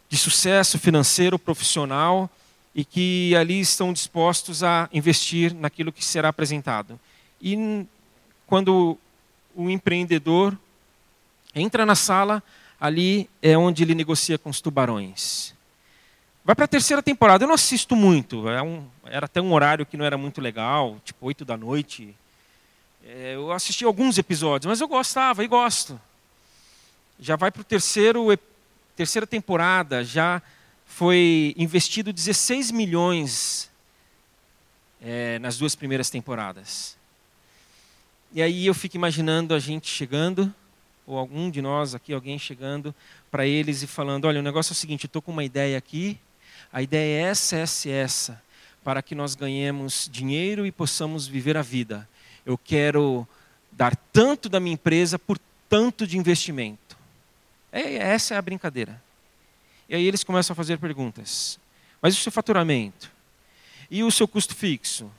de 0.09 0.17
sucesso 0.17 0.79
financeiro, 0.79 1.39
profissional, 1.39 2.31
e 2.75 2.85
que 2.85 3.35
ali 3.37 3.61
estão 3.61 3.93
dispostos 3.93 4.63
a 4.63 4.89
investir 4.93 5.55
naquilo 5.55 5.93
que 5.93 6.05
será 6.05 6.29
apresentado. 6.29 6.99
E 7.41 7.87
quando 8.47 8.99
o 9.55 9.69
empreendedor 9.69 10.57
entra 11.59 11.85
na 11.85 11.95
sala, 11.95 12.43
ali 12.81 13.29
é 13.43 13.57
onde 13.57 13.83
ele 13.83 13.95
negocia 13.95 14.39
com 14.39 14.51
os 14.51 14.61
tubarões. 14.61 15.55
Vai 16.45 16.55
para 16.55 16.65
a 16.65 16.69
terceira 16.69 17.03
temporada. 17.03 17.45
Eu 17.45 17.49
não 17.49 17.55
assisto 17.55 17.95
muito. 17.95 18.49
É 18.49 18.63
um, 18.63 18.87
era 19.05 19.27
até 19.27 19.41
um 19.41 19.53
horário 19.53 19.85
que 19.85 19.97
não 19.97 20.05
era 20.05 20.17
muito 20.17 20.41
legal, 20.41 20.97
tipo 21.05 21.27
oito 21.27 21.45
da 21.45 21.57
noite. 21.57 22.15
É, 23.05 23.35
eu 23.35 23.53
assisti 23.53 23.85
alguns 23.85 24.19
episódios, 24.19 24.69
mas 24.69 24.81
eu 24.81 24.89
gostava 24.89 25.45
e 25.45 25.49
gosto 25.49 26.01
já 27.19 27.37
vai 27.37 27.51
para 27.51 27.65
terceiro 27.65 28.27
terceira 28.95 29.27
temporada, 29.27 30.03
já 30.05 30.43
foi 30.85 31.55
investido 31.57 32.13
16 32.13 32.73
milhões 32.73 33.71
é, 35.01 35.39
nas 35.39 35.57
duas 35.57 35.77
primeiras 35.77 36.11
temporadas. 36.11 36.97
E 38.33 38.43
aí 38.43 38.67
eu 38.67 38.75
fico 38.75 38.97
imaginando 38.97 39.55
a 39.55 39.61
gente 39.61 39.89
chegando, 39.89 40.53
ou 41.09 41.17
algum 41.17 41.51
de 41.51 41.63
nós 41.63 41.95
aqui, 41.95 42.13
alguém 42.13 42.39
chegando 42.39 42.95
para 43.31 43.47
eles 43.47 43.83
e 43.83 43.87
falando: 43.87 44.27
olha, 44.27 44.41
o 44.41 44.43
negócio 44.43 44.73
é 44.73 44.75
o 44.75 44.77
seguinte, 44.77 45.07
estou 45.07 45.23
com 45.23 45.33
uma 45.33 45.43
ideia 45.43 45.79
aqui, 45.79 46.19
a 46.71 46.83
ideia 46.83 47.25
é 47.25 47.31
essa, 47.31 47.57
essa 47.57 47.89
e 47.89 47.91
essa, 47.91 48.43
para 48.85 49.01
que 49.01 49.15
nós 49.15 49.35
ganhemos 49.35 50.09
dinheiro 50.13 50.67
e 50.67 50.71
possamos 50.71 51.27
viver 51.27 51.57
a 51.57 51.63
vida. 51.63 52.07
Eu 52.45 52.59
quero 52.59 53.27
dar 53.73 53.97
tanto 54.13 54.51
da 54.51 54.61
minha 54.61 54.75
empresa 54.75 55.19
por 55.19 55.39
tanto 55.69 56.07
de 56.07 56.19
investimento. 56.19 56.97
É, 57.73 57.95
essa 57.95 58.35
é 58.35 58.37
a 58.37 58.43
brincadeira. 58.43 59.03
E 59.89 59.95
aí 59.95 60.07
eles 60.07 60.23
começam 60.23 60.53
a 60.53 60.57
fazer 60.57 60.79
perguntas. 60.79 61.59
Mas 62.03 62.15
e 62.15 62.19
o 62.19 62.21
seu 62.21 62.33
faturamento? 62.33 63.11
E 63.91 64.03
o 64.05 64.11
seu 64.11 64.29
custo 64.29 64.55
fixo? 64.55 65.11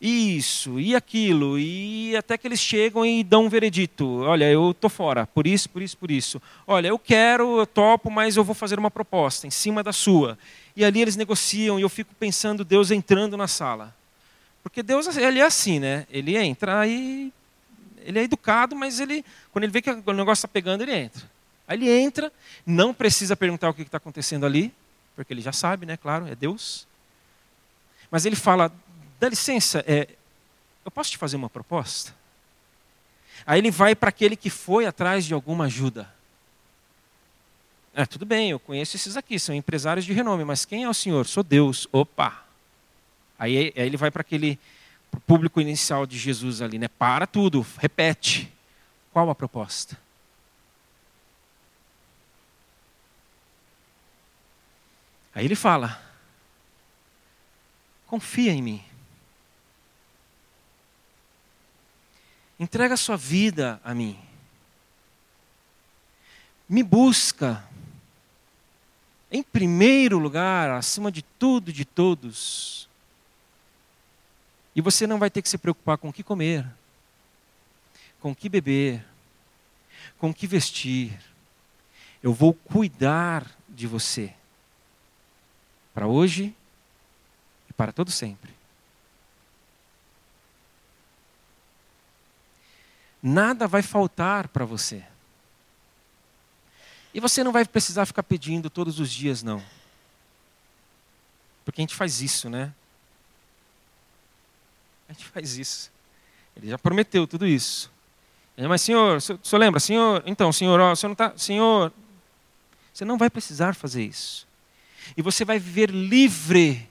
Isso, 0.00 0.78
e 0.78 0.94
aquilo, 0.94 1.58
e 1.58 2.16
até 2.16 2.38
que 2.38 2.46
eles 2.46 2.60
chegam 2.60 3.04
e 3.04 3.24
dão 3.24 3.46
um 3.46 3.48
veredito. 3.48 4.20
Olha, 4.20 4.50
eu 4.50 4.70
estou 4.70 4.88
fora, 4.88 5.26
por 5.26 5.46
isso, 5.46 5.68
por 5.68 5.82
isso, 5.82 5.96
por 5.96 6.10
isso. 6.10 6.40
Olha, 6.66 6.88
eu 6.88 6.98
quero, 6.98 7.58
eu 7.58 7.66
topo, 7.66 8.10
mas 8.10 8.36
eu 8.36 8.44
vou 8.44 8.54
fazer 8.54 8.78
uma 8.78 8.90
proposta 8.90 9.46
em 9.46 9.50
cima 9.50 9.82
da 9.82 9.92
sua. 9.92 10.38
E 10.76 10.84
ali 10.84 11.00
eles 11.00 11.16
negociam 11.16 11.78
e 11.78 11.82
eu 11.82 11.88
fico 11.88 12.14
pensando 12.14 12.64
Deus 12.64 12.90
entrando 12.90 13.36
na 13.36 13.48
sala. 13.48 13.94
Porque 14.62 14.82
Deus, 14.82 15.16
ele 15.16 15.40
é 15.40 15.44
assim, 15.44 15.80
né? 15.80 16.06
Ele 16.10 16.36
entra 16.36 16.86
e 16.86 17.32
ele 18.02 18.18
é 18.18 18.22
educado, 18.22 18.76
mas 18.76 19.00
ele, 19.00 19.24
quando 19.52 19.64
ele 19.64 19.72
vê 19.72 19.82
que 19.82 19.90
o 19.90 20.12
negócio 20.12 20.40
está 20.40 20.48
pegando, 20.48 20.82
ele 20.82 20.94
entra. 20.94 21.22
Aí 21.66 21.76
ele 21.76 21.90
entra, 21.90 22.32
não 22.64 22.94
precisa 22.94 23.36
perguntar 23.36 23.68
o 23.68 23.74
que 23.74 23.82
está 23.82 23.98
acontecendo 23.98 24.46
ali, 24.46 24.72
porque 25.16 25.32
ele 25.32 25.42
já 25.42 25.52
sabe, 25.52 25.84
né? 25.84 25.96
Claro, 25.96 26.26
é 26.26 26.34
Deus. 26.34 26.86
Mas 28.10 28.24
ele 28.24 28.36
fala: 28.36 28.72
Dá 29.18 29.28
licença, 29.28 29.84
é, 29.86 30.08
eu 30.84 30.90
posso 30.90 31.10
te 31.10 31.18
fazer 31.18 31.36
uma 31.36 31.50
proposta? 31.50 32.14
Aí 33.46 33.58
ele 33.58 33.70
vai 33.70 33.94
para 33.94 34.08
aquele 34.08 34.36
que 34.36 34.50
foi 34.50 34.86
atrás 34.86 35.24
de 35.24 35.34
alguma 35.34 35.64
ajuda. 35.64 36.12
É, 37.94 38.06
tudo 38.06 38.24
bem, 38.24 38.50
eu 38.50 38.60
conheço 38.60 38.96
esses 38.96 39.16
aqui, 39.16 39.38
são 39.38 39.54
empresários 39.54 40.04
de 40.04 40.12
renome, 40.12 40.44
mas 40.44 40.64
quem 40.64 40.84
é 40.84 40.88
o 40.88 40.94
senhor? 40.94 41.26
Sou 41.26 41.42
Deus. 41.42 41.88
Opa! 41.90 42.44
Aí, 43.38 43.56
aí 43.56 43.72
ele 43.76 43.96
vai 43.96 44.10
para 44.10 44.20
aquele 44.20 44.58
público 45.26 45.60
inicial 45.60 46.06
de 46.06 46.18
Jesus 46.18 46.62
ali, 46.62 46.78
né? 46.78 46.88
Para 46.88 47.26
tudo, 47.26 47.66
repete. 47.78 48.52
Qual 49.12 49.28
a 49.30 49.34
proposta? 49.34 49.98
Aí 55.34 55.44
ele 55.44 55.54
fala: 55.54 56.00
Confia 58.06 58.52
em 58.52 58.62
mim. 58.62 58.87
Entrega 62.58 62.94
a 62.94 62.96
sua 62.96 63.16
vida 63.16 63.80
a 63.84 63.94
mim. 63.94 64.18
Me 66.68 66.82
busca. 66.82 67.64
Em 69.30 69.42
primeiro 69.42 70.18
lugar, 70.18 70.70
acima 70.70 71.12
de 71.12 71.22
tudo, 71.22 71.72
de 71.72 71.84
todos. 71.84 72.88
E 74.74 74.80
você 74.80 75.06
não 75.06 75.18
vai 75.18 75.30
ter 75.30 75.42
que 75.42 75.48
se 75.48 75.58
preocupar 75.58 75.98
com 75.98 76.08
o 76.08 76.12
que 76.12 76.22
comer, 76.22 76.66
com 78.20 78.32
o 78.32 78.34
que 78.34 78.48
beber, 78.48 79.04
com 80.18 80.30
o 80.30 80.34
que 80.34 80.46
vestir. 80.46 81.18
Eu 82.22 82.32
vou 82.32 82.52
cuidar 82.52 83.46
de 83.68 83.86
você. 83.86 84.34
Para 85.94 86.06
hoje 86.06 86.54
e 87.68 87.72
para 87.72 87.92
todo 87.92 88.10
sempre. 88.10 88.57
Nada 93.22 93.66
vai 93.66 93.82
faltar 93.82 94.48
para 94.48 94.64
você. 94.64 95.04
E 97.12 97.20
você 97.20 97.42
não 97.42 97.52
vai 97.52 97.64
precisar 97.64 98.06
ficar 98.06 98.22
pedindo 98.22 98.70
todos 98.70 99.00
os 99.00 99.10
dias, 99.10 99.42
não. 99.42 99.62
Porque 101.64 101.80
a 101.80 101.82
gente 101.82 101.94
faz 101.94 102.20
isso, 102.20 102.48
né? 102.48 102.72
A 105.08 105.12
gente 105.12 105.24
faz 105.26 105.56
isso. 105.56 105.90
Ele 106.56 106.68
já 106.68 106.78
prometeu 106.78 107.26
tudo 107.26 107.46
isso. 107.46 107.90
Mas, 108.56 108.82
senhor, 108.82 109.16
o 109.16 109.20
senhor 109.20 109.58
lembra? 109.58 109.78
Senhor, 109.78 110.22
então, 110.26 110.52
senhor, 110.52 110.80
ó, 110.80 110.92
o 110.92 110.96
senhor 110.96 111.08
não 111.08 111.12
está. 111.12 111.32
Senhor, 111.36 111.92
você 112.92 113.04
não 113.04 113.16
vai 113.16 113.30
precisar 113.30 113.74
fazer 113.74 114.04
isso. 114.04 114.46
E 115.16 115.22
você 115.22 115.44
vai 115.44 115.58
viver 115.58 115.90
livre. 115.90 116.88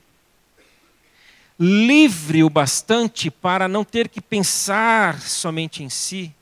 Livre 1.58 2.44
o 2.44 2.50
bastante 2.50 3.30
para 3.30 3.66
não 3.66 3.84
ter 3.84 4.08
que 4.08 4.20
pensar 4.20 5.20
somente 5.20 5.82
em 5.82 5.88
si. 5.88 6.32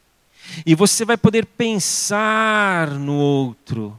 E 0.64 0.74
você 0.74 1.05
vai 1.05 1.16
poder 1.16 1.46
pensar 1.46 2.90
no 2.90 3.14
outro. 3.14 3.98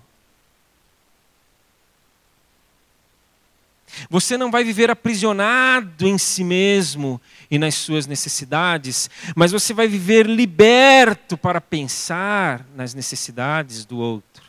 Você 4.09 4.37
não 4.37 4.51
vai 4.51 4.63
viver 4.63 4.91
aprisionado 4.91 6.07
em 6.07 6.17
si 6.17 6.43
mesmo 6.43 7.19
e 7.49 7.57
nas 7.57 7.75
suas 7.75 8.05
necessidades, 8.05 9.09
mas 9.35 9.51
você 9.51 9.73
vai 9.73 9.87
viver 9.87 10.27
liberto 10.27 11.37
para 11.37 11.59
pensar 11.59 12.65
nas 12.75 12.93
necessidades 12.93 13.85
do 13.85 13.97
outro. 13.97 14.43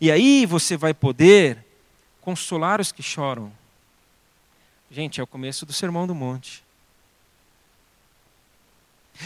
E 0.00 0.10
aí 0.10 0.46
você 0.46 0.76
vai 0.76 0.94
poder 0.94 1.58
consolar 2.20 2.80
os 2.80 2.90
que 2.90 3.02
choram. 3.02 3.52
Gente, 4.90 5.20
é 5.20 5.22
o 5.22 5.26
começo 5.26 5.66
do 5.66 5.72
Sermão 5.72 6.06
do 6.06 6.14
Monte. 6.14 6.64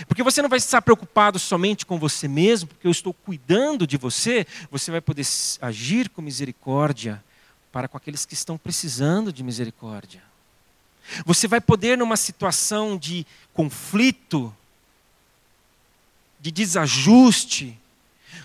Porque 0.06 0.22
você 0.22 0.40
não 0.40 0.48
vai 0.48 0.58
estar 0.58 0.80
preocupado 0.82 1.38
somente 1.38 1.84
com 1.84 1.98
você 1.98 2.28
mesmo, 2.28 2.68
porque 2.68 2.86
eu 2.86 2.92
estou 2.92 3.12
cuidando 3.12 3.86
de 3.86 3.96
você, 3.96 4.46
você 4.70 4.90
vai 4.90 5.00
poder 5.00 5.26
agir 5.60 6.08
com 6.08 6.22
misericórdia 6.22 7.22
para 7.72 7.88
com 7.88 7.96
aqueles 7.96 8.24
que 8.24 8.34
estão 8.34 8.56
precisando 8.56 9.32
de 9.32 9.42
misericórdia. 9.42 10.22
Você 11.24 11.48
vai 11.48 11.60
poder, 11.60 11.98
numa 11.98 12.16
situação 12.16 12.96
de 12.96 13.26
conflito, 13.52 14.54
de 16.38 16.50
desajuste, 16.50 17.76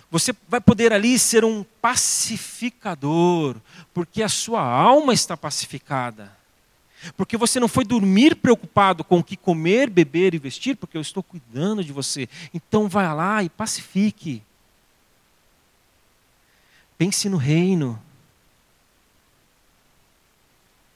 você 0.10 0.34
vai 0.48 0.62
poder 0.62 0.94
ali 0.94 1.18
ser 1.20 1.44
um 1.44 1.64
pacificador, 1.82 3.56
porque 3.94 4.24
a 4.24 4.30
sua 4.30 4.62
alma 4.62 5.14
está 5.14 5.36
pacificada. 5.38 6.35
Porque 7.16 7.38
você 7.38 7.60
não 7.60 7.68
foi 7.68 7.84
dormir 7.84 8.36
preocupado 8.36 9.04
com 9.04 9.20
o 9.20 9.24
que 9.24 9.36
comer, 9.36 9.90
beber 9.90 10.34
e 10.34 10.40
vestir, 10.40 10.76
porque 10.76 10.98
eu 10.98 11.02
estou 11.02 11.22
cuidando 11.22 11.84
de 11.84 11.92
você. 11.92 12.28
Então 12.54 12.88
vá 12.88 13.14
lá 13.14 13.44
e 13.44 13.50
pacifique. 13.50 14.42
Pense 16.98 17.30
no 17.30 17.38
reino. 17.38 18.02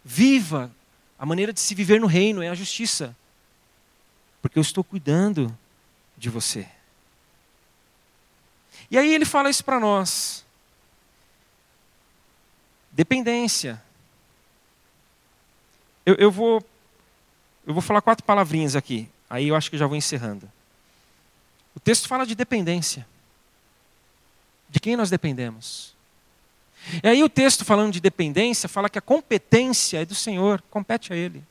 Viva 0.04 0.72
a 1.18 1.26
maneira 1.26 1.52
de 1.52 1.60
se 1.60 1.76
viver 1.76 2.00
no 2.00 2.08
reino, 2.08 2.42
é 2.42 2.48
a 2.48 2.56
justiça. 2.56 3.16
Porque 4.42 4.58
eu 4.58 4.62
estou 4.62 4.84
cuidando 4.84 5.56
de 6.18 6.30
você. 6.30 6.68
E 8.90 8.98
aí 8.98 9.14
ele 9.14 9.26
fala 9.26 9.50
isso 9.50 9.64
para 9.64 9.80
nós. 9.80 10.46
Dependência. 12.92 13.84
Eu, 16.06 16.16
eu, 16.16 16.32
vou, 16.32 16.64
eu 17.66 17.74
vou 17.74 17.82
falar 17.82 18.02
quatro 18.02 18.24
palavrinhas 18.24 18.76
aqui, 18.76 19.10
aí 19.30 19.48
eu 19.48 19.56
acho 19.56 19.70
que 19.70 19.78
já 19.78 19.88
vou 19.88 19.98
encerrando. 19.98 20.50
O 21.76 21.80
texto 21.80 22.08
fala 22.08 22.26
de 22.26 22.36
dependência. 22.36 23.08
De 24.70 24.80
quem 24.80 24.96
nós 24.96 25.10
dependemos? 25.10 25.94
E 27.04 27.08
aí 27.08 27.24
o 27.24 27.30
texto 27.30 27.66
falando 27.66 27.94
de 27.94 28.00
dependência 28.00 28.70
fala 28.70 28.90
que 28.90 28.98
a 28.98 29.02
competência 29.02 30.02
é 30.02 30.06
do 30.06 30.16
Senhor, 30.16 30.64
compete 30.70 31.12
a 31.14 31.16
Ele. 31.16 31.44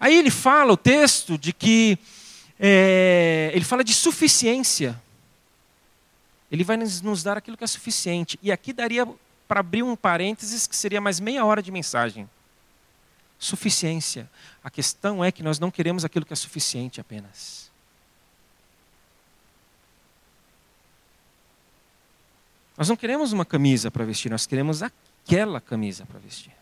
Aí 0.00 0.16
ele 0.16 0.30
fala, 0.30 0.72
o 0.72 0.76
texto, 0.76 1.38
de 1.38 1.52
que 1.52 1.98
é, 2.58 3.50
ele 3.54 3.64
fala 3.64 3.84
de 3.84 3.94
suficiência. 3.94 5.00
Ele 6.50 6.64
vai 6.64 6.76
nos 6.76 7.22
dar 7.22 7.36
aquilo 7.36 7.56
que 7.56 7.64
é 7.64 7.66
suficiente. 7.66 8.38
E 8.42 8.50
aqui 8.50 8.72
daria 8.72 9.06
para 9.48 9.60
abrir 9.60 9.82
um 9.82 9.96
parênteses 9.96 10.66
que 10.66 10.76
seria 10.76 11.00
mais 11.00 11.18
meia 11.18 11.44
hora 11.44 11.62
de 11.62 11.72
mensagem. 11.72 12.28
Suficiência. 13.38 14.30
A 14.62 14.70
questão 14.70 15.24
é 15.24 15.32
que 15.32 15.42
nós 15.42 15.58
não 15.58 15.70
queremos 15.70 16.04
aquilo 16.04 16.26
que 16.26 16.32
é 16.34 16.36
suficiente 16.36 17.00
apenas. 17.00 17.70
Nós 22.76 22.88
não 22.88 22.96
queremos 22.96 23.32
uma 23.32 23.44
camisa 23.44 23.90
para 23.90 24.04
vestir, 24.04 24.30
nós 24.30 24.46
queremos 24.46 24.82
aquela 24.82 25.60
camisa 25.60 26.04
para 26.04 26.18
vestir. 26.20 26.52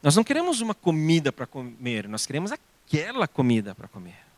Nós 0.00 0.14
não 0.14 0.22
queremos 0.22 0.60
uma 0.60 0.74
comida 0.74 1.32
para 1.32 1.46
comer, 1.46 2.06
nós 2.06 2.26
queremos 2.26 2.52
aquela 2.52 3.26
comida 3.26 3.74
para 3.74 3.88
comer. 3.88 4.33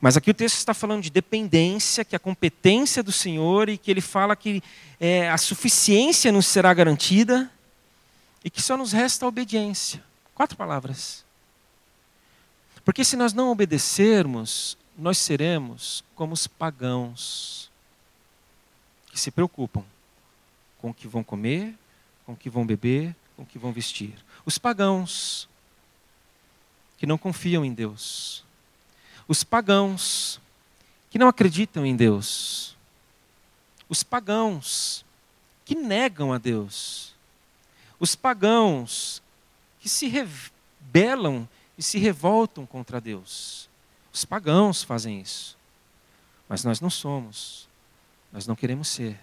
Mas 0.00 0.16
aqui 0.16 0.30
o 0.30 0.34
texto 0.34 0.56
está 0.56 0.74
falando 0.74 1.02
de 1.02 1.10
dependência, 1.10 2.04
que 2.04 2.14
é 2.14 2.18
a 2.18 2.20
competência 2.20 3.02
do 3.02 3.12
Senhor 3.12 3.68
e 3.68 3.78
que 3.78 3.90
ele 3.90 4.00
fala 4.00 4.36
que 4.36 4.62
é, 5.00 5.30
a 5.30 5.38
suficiência 5.38 6.30
nos 6.30 6.46
será 6.46 6.72
garantida 6.74 7.50
e 8.44 8.50
que 8.50 8.60
só 8.60 8.76
nos 8.76 8.92
resta 8.92 9.24
a 9.24 9.28
obediência. 9.28 10.02
Quatro 10.34 10.56
palavras. 10.56 11.24
Porque 12.84 13.04
se 13.04 13.16
nós 13.16 13.32
não 13.32 13.50
obedecermos, 13.50 14.78
nós 14.96 15.18
seremos 15.18 16.04
como 16.14 16.34
os 16.34 16.46
pagãos 16.46 17.70
que 19.10 19.18
se 19.18 19.30
preocupam 19.30 19.82
com 20.78 20.90
o 20.90 20.94
que 20.94 21.08
vão 21.08 21.24
comer, 21.24 21.74
com 22.24 22.32
o 22.32 22.36
que 22.36 22.48
vão 22.48 22.64
beber, 22.64 23.16
com 23.34 23.42
o 23.42 23.46
que 23.46 23.58
vão 23.58 23.72
vestir. 23.72 24.14
Os 24.44 24.58
pagãos 24.58 25.48
que 26.96 27.06
não 27.06 27.18
confiam 27.18 27.64
em 27.64 27.72
Deus 27.74 28.45
os 29.28 29.42
pagãos 29.42 30.40
que 31.10 31.18
não 31.18 31.28
acreditam 31.28 31.84
em 31.84 31.96
Deus, 31.96 32.76
os 33.88 34.02
pagãos 34.02 35.04
que 35.64 35.74
negam 35.74 36.32
a 36.32 36.38
Deus, 36.38 37.14
os 37.98 38.14
pagãos 38.14 39.22
que 39.80 39.88
se 39.88 40.08
rebelam 40.08 41.48
e 41.76 41.82
se 41.82 41.98
revoltam 41.98 42.66
contra 42.66 43.00
Deus. 43.00 43.68
Os 44.12 44.24
pagãos 44.24 44.82
fazem 44.82 45.20
isso. 45.20 45.56
Mas 46.48 46.64
nós 46.64 46.80
não 46.80 46.88
somos. 46.88 47.68
Nós 48.32 48.46
não 48.46 48.56
queremos 48.56 48.88
ser. 48.88 49.18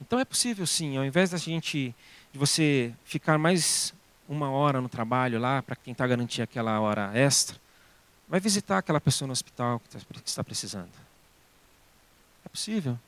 Então 0.00 0.18
é 0.18 0.24
possível 0.24 0.66
sim, 0.66 0.96
ao 0.96 1.04
invés 1.04 1.30
da 1.30 1.38
gente 1.38 1.94
de 2.32 2.38
você 2.38 2.92
ficar 3.04 3.38
mais 3.38 3.94
uma 4.28 4.50
hora 4.50 4.80
no 4.80 4.88
trabalho 4.88 5.38
lá 5.38 5.62
para 5.62 5.76
tentar 5.76 6.08
garantir 6.08 6.42
aquela 6.42 6.80
hora 6.80 7.12
extra, 7.14 7.60
Vai 8.32 8.40
visitar 8.40 8.78
aquela 8.78 8.98
pessoa 8.98 9.26
no 9.26 9.32
hospital 9.32 9.78
que 9.78 9.98
está 10.24 10.42
precisando. 10.42 10.88
É 12.42 12.48
possível. 12.48 12.98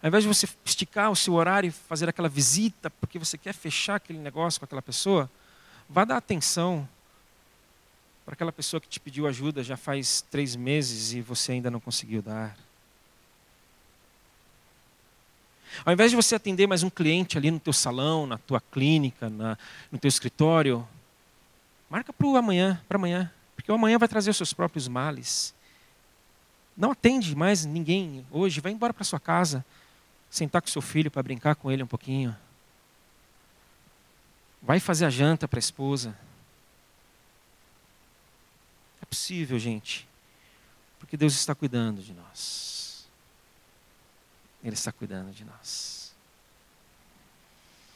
Ao 0.00 0.06
invés 0.06 0.22
de 0.22 0.28
você 0.28 0.48
esticar 0.64 1.10
o 1.10 1.16
seu 1.16 1.34
horário 1.34 1.66
e 1.66 1.72
fazer 1.72 2.08
aquela 2.08 2.28
visita 2.28 2.88
porque 2.88 3.18
você 3.18 3.36
quer 3.36 3.52
fechar 3.52 3.96
aquele 3.96 4.20
negócio 4.20 4.60
com 4.60 4.64
aquela 4.64 4.80
pessoa, 4.80 5.28
vá 5.88 6.04
dar 6.04 6.18
atenção 6.18 6.88
para 8.24 8.34
aquela 8.34 8.52
pessoa 8.52 8.80
que 8.80 8.86
te 8.86 9.00
pediu 9.00 9.26
ajuda 9.26 9.64
já 9.64 9.76
faz 9.76 10.24
três 10.30 10.54
meses 10.54 11.12
e 11.12 11.20
você 11.20 11.50
ainda 11.50 11.68
não 11.68 11.80
conseguiu 11.80 12.22
dar. 12.22 12.56
Ao 15.84 15.92
invés 15.92 16.12
de 16.12 16.16
você 16.16 16.36
atender 16.36 16.68
mais 16.68 16.84
um 16.84 16.90
cliente 16.90 17.36
ali 17.36 17.50
no 17.50 17.58
teu 17.58 17.72
salão, 17.72 18.28
na 18.28 18.38
tua 18.38 18.60
clínica, 18.60 19.28
na, 19.28 19.58
no 19.90 19.98
teu 19.98 20.08
escritório, 20.08 20.86
marca 21.90 22.12
para 22.12 22.38
amanhã, 22.38 22.80
para 22.86 22.94
amanhã. 22.94 23.32
Porque 23.56 23.72
o 23.72 23.74
amanhã 23.74 23.98
vai 23.98 24.06
trazer 24.06 24.30
os 24.30 24.36
seus 24.36 24.52
próprios 24.52 24.86
males. 24.86 25.52
Não 26.76 26.92
atende 26.92 27.34
mais 27.34 27.64
ninguém 27.64 28.24
hoje, 28.30 28.60
vai 28.60 28.70
embora 28.70 28.92
para 28.92 29.02
sua 29.02 29.18
casa, 29.18 29.64
sentar 30.30 30.60
com 30.60 30.68
seu 30.68 30.82
filho 30.82 31.10
para 31.10 31.22
brincar 31.22 31.56
com 31.56 31.72
ele 31.72 31.82
um 31.82 31.86
pouquinho. 31.86 32.36
Vai 34.62 34.78
fazer 34.78 35.06
a 35.06 35.10
janta 35.10 35.48
para 35.48 35.58
a 35.58 35.60
esposa. 35.60 36.16
É 39.00 39.06
possível, 39.06 39.58
gente, 39.58 40.06
porque 40.98 41.16
Deus 41.16 41.34
está 41.34 41.54
cuidando 41.54 42.02
de 42.02 42.12
nós. 42.12 43.06
Ele 44.62 44.74
está 44.74 44.92
cuidando 44.92 45.32
de 45.32 45.44
nós. 45.44 46.05